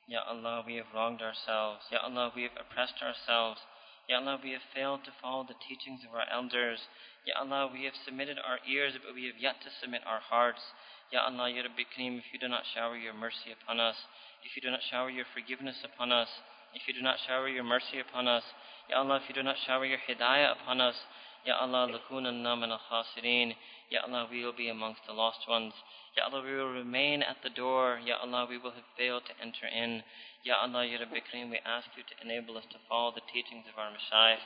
[0.09, 1.89] Ya Allah, we have wronged ourselves.
[1.91, 3.61] Ya Allah, we have oppressed ourselves.
[4.10, 6.82] Ya Allah, we have failed to follow the teachings of our elders.
[7.30, 10.66] Ya Allah, we have submitted our ears, but we have yet to submit our hearts.
[11.14, 13.94] Ya Allah, Ya Rabbi Kareem, if you do not shower your mercy upon us,
[14.42, 16.28] if you do not shower your forgiveness upon us,
[16.74, 18.42] if you do not shower your mercy upon us,
[18.90, 20.98] Ya Allah, if you do not shower your hidayah upon us,
[21.46, 23.56] Ya Allah, lakunanna min al-khasirin,
[23.90, 25.74] Ya Allah, we will be amongst the lost ones.
[26.16, 28.00] Ya Allah, we will remain at the door.
[28.06, 30.04] Ya Allah, we will have failed to enter in.
[30.44, 33.66] Ya Allah, Ya Rabbi Kareem, we ask you to enable us to follow the teachings
[33.66, 34.44] of our Mashaykh.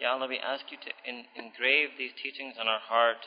[0.00, 3.20] Ya Allah, we ask you to in, engrave these teachings on our heart.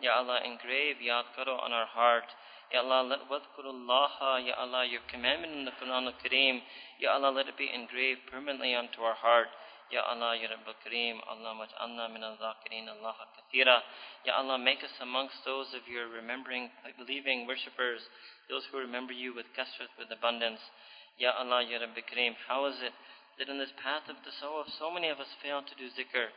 [0.00, 2.28] Ya Allah, engrave Yad on our heart.
[2.72, 6.60] Ya Allah, let wadhkurullaha, Ya Allah, your commandment in the Quran al-Kareem,
[7.00, 9.48] Ya Allah, let it be engraved permanently onto our heart.
[9.90, 13.78] Ya Allah, Ya Rabb al-Kareem, Allah maj'alna min al-zakirin Allah kathira.
[14.26, 18.02] Ya Allah, make us amongst those of your remembering, believing worshippers,
[18.50, 20.58] those who remember you with kasrat, with abundance.
[21.22, 22.90] Ya Allah, Ya Rabb al-Kareem, how is it
[23.38, 26.34] that in this path of the tasawwuf, so many of us fail to do zikr?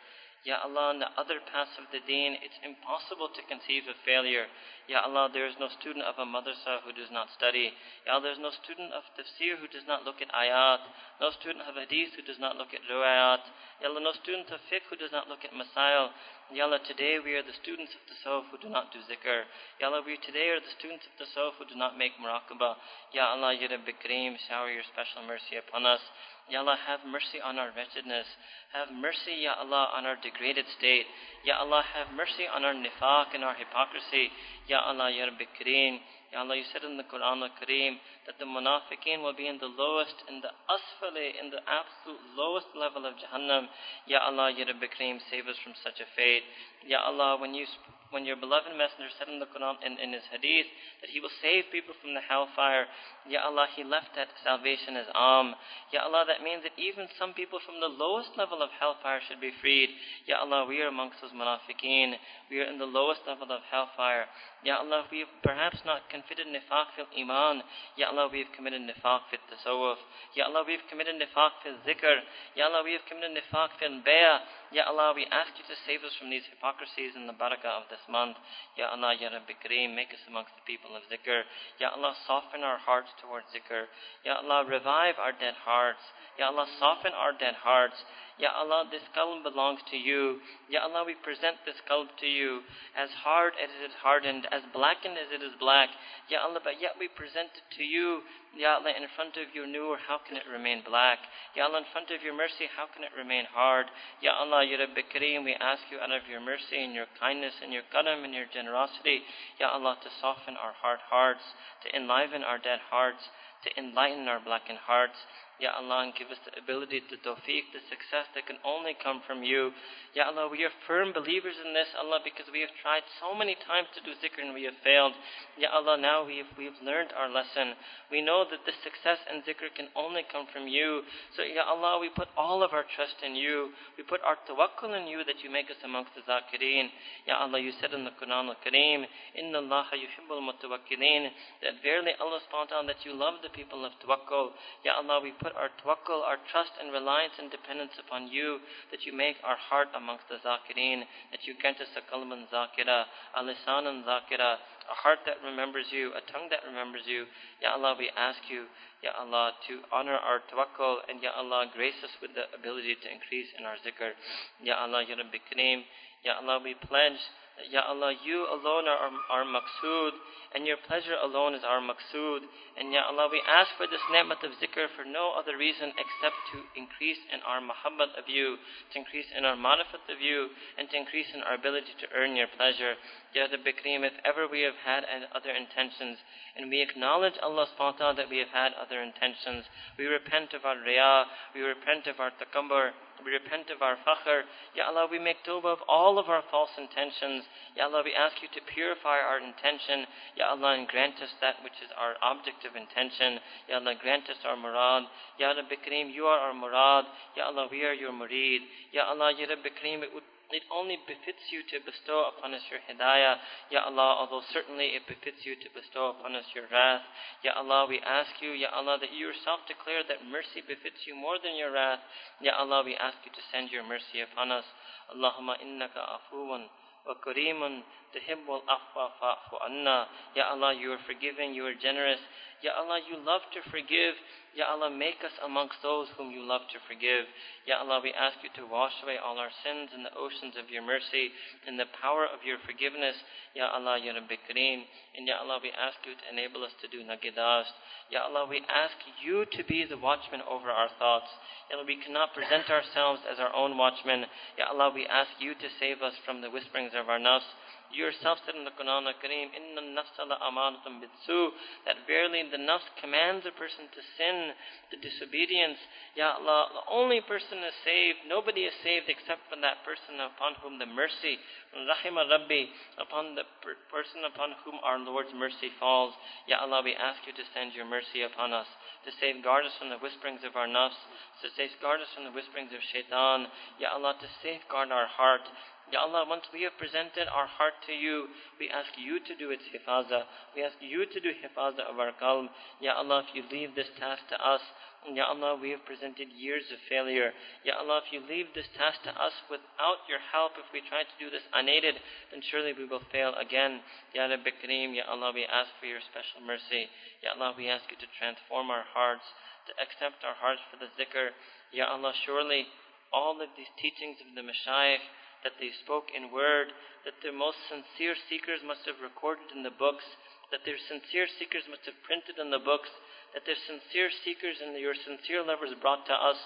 [0.48, 4.48] Ya Allah, in the other paths of the deen, it's impossible to conceive of failure.
[4.88, 7.76] Ya Allah, there is no student of a madrasa who does not study.
[8.08, 10.80] Ya Allah, there is no student of tafsir who does not look at ayat.
[11.20, 13.44] No student of hadith who does not look at riwayat.
[13.84, 16.16] Ya Allah, no student of fiqh who does not look at masail.
[16.56, 19.44] Ya Allah, today we are the students of the tasawwuf who do not do zikr.
[19.84, 22.80] Ya Allah, we today are the students of the tasawwuf who do not make muraqabah.
[23.12, 26.02] Ya Allah, Ya Rabbi Kareem, shower your special mercy upon us.
[26.50, 28.26] Ya Allah, have mercy on our wretchedness.
[28.74, 31.06] Have mercy, Ya Allah, on our degraded state.
[31.46, 34.34] Ya Allah, have mercy on our nifaq and our hypocrisy.
[34.66, 36.02] Ya Allah, Ya Rabbi Kareem.
[36.34, 39.70] Ya Allah, you said in the Quran al-Kareem that the munafiqeen will be in the
[39.70, 43.70] lowest, in the asfali, in the absolute lowest level of Jahannam.
[44.06, 46.46] Ya Allah, Ya Rabbi Kareem, save us from such a fate.
[46.86, 47.66] Ya Allah, when you
[48.12, 50.66] when your beloved messenger said in the Quran in, in his hadith
[51.02, 52.90] that he will save people from the hellfire,
[53.30, 55.54] Ya Allah, he left that salvation as am.
[55.94, 59.38] Ya Allah, that means that even some people from the lowest level of hellfire should
[59.38, 59.94] be freed.
[60.26, 62.18] Ya Allah, we are amongst those munafiqeen.
[62.50, 64.26] We are in the lowest level of hellfire.
[64.66, 67.62] Ya Allah, we have perhaps not committed nifaq fil iman.
[67.96, 70.02] Ya Allah, we have committed nifaq fil tasawwuf.
[70.34, 72.26] Ya Allah, we have committed nifaq fil zikr.
[72.58, 74.42] Ya Allah, we have committed nifaq fil bay'ah.
[74.74, 77.86] Ya Allah, we ask you to save us from these hypocrisies in the barakah of
[77.94, 78.38] this month.
[78.78, 81.44] Ya Allah, Ya Rabbi Kareem, make us amongst the people of zikr.
[81.82, 83.90] Ya Allah, soften our hearts towards zikr.
[84.24, 86.04] Ya Allah, revive our dead hearts.
[86.38, 87.98] Ya Allah, soften our dead hearts.
[88.40, 90.40] Ya Allah, this qalb belongs to you.
[90.72, 92.64] Ya Allah, we present this qalb to you
[92.96, 95.92] as hard as it is hardened, as blackened as it is black.
[96.32, 98.24] Ya Allah, but yet we present it to you.
[98.56, 101.20] Ya Allah, in front of your nur, how can it remain black?
[101.52, 103.92] Ya Allah, in front of your mercy, how can it remain hard?
[104.24, 107.60] Ya Allah, Ya Rabbi Kareem, we ask you out of your mercy and your kindness
[107.60, 109.28] and your karam and your generosity,
[109.60, 111.44] Ya Allah, to soften our hard hearts,
[111.84, 113.28] to enliven our dead hearts,
[113.68, 115.20] to enlighten our blackened hearts.
[115.60, 119.20] Ya Allah, and give us the ability, the tawfiq, the success that can only come
[119.28, 119.76] from you.
[120.16, 123.60] Ya Allah, we are firm believers in this, Allah, because we have tried so many
[123.68, 125.12] times to do zikr and we have failed.
[125.60, 127.76] Ya Allah, now we have, we have learned our lesson.
[128.08, 131.04] We know that this success and zikr can only come from you.
[131.36, 133.76] So, Ya Allah, we put all of our trust in you.
[134.00, 136.88] We put our tawakkul in you that you make us amongst the zakireen.
[137.28, 139.04] Ya Allah, you said in the Quran al-Kareem,
[139.36, 141.30] Inna Allah yuhibbul mutawakkilin,
[141.62, 144.56] that verily Allah subhanahu wa ta'ala, that you love the people of tawakkul.
[144.88, 148.60] Ya Allah, we put our tawakkul, our trust and reliance and dependence upon you,
[148.92, 153.06] that you make our heart amongst the zakireen, that you grant us a kalman zakira,
[153.36, 157.26] a lisanan zakira, a heart that remembers you, a tongue that remembers you.
[157.62, 158.66] Ya Allah, we ask you,
[159.02, 163.08] Ya Allah, to honor our tawakkul, and Ya Allah, grace us with the ability to
[163.08, 164.18] increase in our zikr.
[164.62, 165.86] Ya Allah, Ya Rabbi Kareem,
[166.26, 167.22] Ya Allah, we pledge
[167.68, 170.16] Ya Allah, you alone are our, our maqsood,
[170.56, 172.48] and your pleasure alone is our maqsood.
[172.80, 176.40] And Ya Allah, we ask for this ni'mat of zikr for no other reason except
[176.56, 178.56] to increase in our muhabbat of you,
[178.94, 180.50] to increase in our marifat of you,
[180.80, 182.96] and to increase in our ability to earn your pleasure.
[183.36, 185.04] Ya Rabbi Kareem, if ever we have had
[185.36, 186.18] other intentions,
[186.56, 189.66] and we acknowledge Allah subhanahu wa ta'ala that we have had other intentions,
[190.00, 192.96] we repent of our riyah, we repent of our takambur,
[193.26, 194.48] we repent of our fakhr.
[194.76, 197.44] Ya Allah, we make tawbah of all of our false intentions.
[197.76, 200.08] Ya Allah, we ask you to purify our intention.
[200.38, 203.40] Ya Allah, and grant us that which is our object of intention.
[203.68, 205.04] Ya Allah, grant us our murad.
[205.40, 207.06] Ya Rabbi Kareem, you are our murad.
[207.36, 208.64] Ya Allah, we are your murid.
[208.92, 212.66] Ya Allah, Ya Rabbi Kareem, it would it only befits you to bestow upon us
[212.74, 213.38] your hidayah,
[213.70, 217.06] Ya Allah, although certainly it befits you to bestow upon us your wrath.
[217.46, 221.14] Ya Allah, we ask you, Ya Allah, that you yourself declare that mercy befits you
[221.14, 222.02] more than your wrath.
[222.42, 224.66] Ya Allah, we ask you to send your mercy upon us.
[225.14, 226.66] Allahumma innaka afuwan
[227.06, 230.08] wa karimun tuhibbul afwa fa'fu anna.
[230.36, 232.20] Ya Allah, you are forgiving, you are generous.
[232.62, 234.20] Ya Allah, you love to forgive.
[234.52, 237.24] Ya Allah, make us amongst those whom you love to forgive.
[237.64, 240.68] Ya Allah, we ask you to wash away all our sins in the oceans of
[240.68, 241.32] your mercy,
[241.70, 243.16] in the power of your forgiveness.
[243.56, 244.84] Ya Allah, Ya Rabbi Kareem.
[245.16, 247.72] And Ya Allah, we ask you to enable us to do nagidast.
[248.12, 251.32] Ya Allah, we ask you to be the watchman over our thoughts.
[251.72, 254.26] Ya Allah, we cannot present ourselves as our own watchmen.
[254.58, 257.48] Ya Allah, we ask you to save us from the whisperings of our nafs.
[257.90, 259.50] You yourself said in the Quran al-Kareem,
[259.98, 261.50] nafsa la amanatum bitsu,
[261.90, 264.54] that verily the nafs commands a person to sin,
[264.94, 265.82] to disobedience.
[266.14, 270.54] Ya Allah, the only person is saved, nobody is saved except for that person upon
[270.62, 271.42] whom the mercy,
[271.74, 272.70] rahima rabbi,
[273.02, 276.14] upon the per- person upon whom our Lord's mercy falls.
[276.46, 278.70] Ya Allah, we ask you to send your mercy upon us,
[279.06, 280.98] to safeguard us from the whisperings of our nafs,
[281.42, 283.50] to safeguard us from the whisperings of shaitan.
[283.82, 285.46] Ya Allah, to safeguard our heart,
[285.92, 288.30] Ya Allah, once we have presented our heart to you,
[288.60, 290.24] we ask you to do its hifaza.
[290.56, 292.50] We ask you to do hifaza of our qalb.
[292.80, 294.62] Ya Allah, if you leave this task to us,
[295.08, 297.32] Ya Allah, we have presented years of failure.
[297.64, 301.08] Ya Allah, if you leave this task to us without your help, if we try
[301.08, 301.96] to do this unaided,
[302.30, 303.80] then surely we will fail again.
[304.14, 306.92] Ya Rabbi Kareem, Ya Allah, we ask for your special mercy.
[307.24, 309.24] Ya Allah, we ask you to transform our hearts,
[309.72, 311.32] to accept our hearts for the zikr.
[311.72, 312.68] Ya Allah, surely
[313.16, 315.02] all of these teachings of the Mashayikh,
[315.44, 316.72] that they spoke in word,
[317.06, 320.04] that their most sincere seekers must have recorded in the books,
[320.52, 322.90] that their sincere seekers must have printed in the books,
[323.34, 326.38] that their sincere seekers and your sincere lovers brought to us.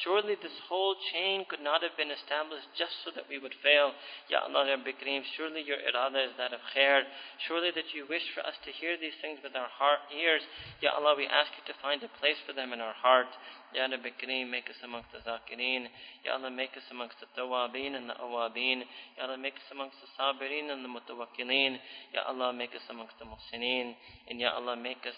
[0.00, 3.92] Surely this whole chain could not have been established just so that we would fail.
[4.32, 7.04] Ya Allah, Rabbi Kareem, surely your irada is that of khair.
[7.44, 10.40] Surely that you wish for us to hear these things with our heart, ears.
[10.80, 13.28] Ya Allah, we ask you to find a place for them in our heart.
[13.76, 15.92] Ya Rabbi Kareem, make us amongst the zakireen.
[16.24, 18.88] Ya Allah, make us amongst the tawabin and the awabin.
[19.20, 21.76] Ya Allah, make us amongst the sabirin and the mutawakkilin.
[22.16, 23.92] Ya Allah, make us amongst the muhsineen.
[24.28, 25.16] And Ya Allah, make us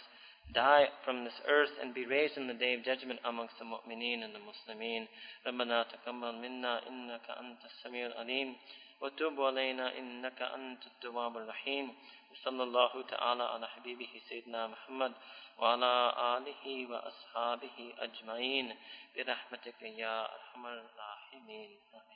[0.53, 4.23] die from this earth and be raised in the day of judgment amongst the mu'mineen
[4.23, 5.07] and the muslimin.
[5.47, 8.55] ربنا تقبل منا إنك أنت السميع العليم
[9.01, 11.95] وتوب علينا إنك أنت التواب الرحيم
[12.31, 15.13] وصلى الله تعالى على حبيبه سيدنا محمد
[15.59, 18.75] وعلى آله وأصحابه أجمعين
[19.15, 22.12] برحمتك يا أرحم الراحمين آمين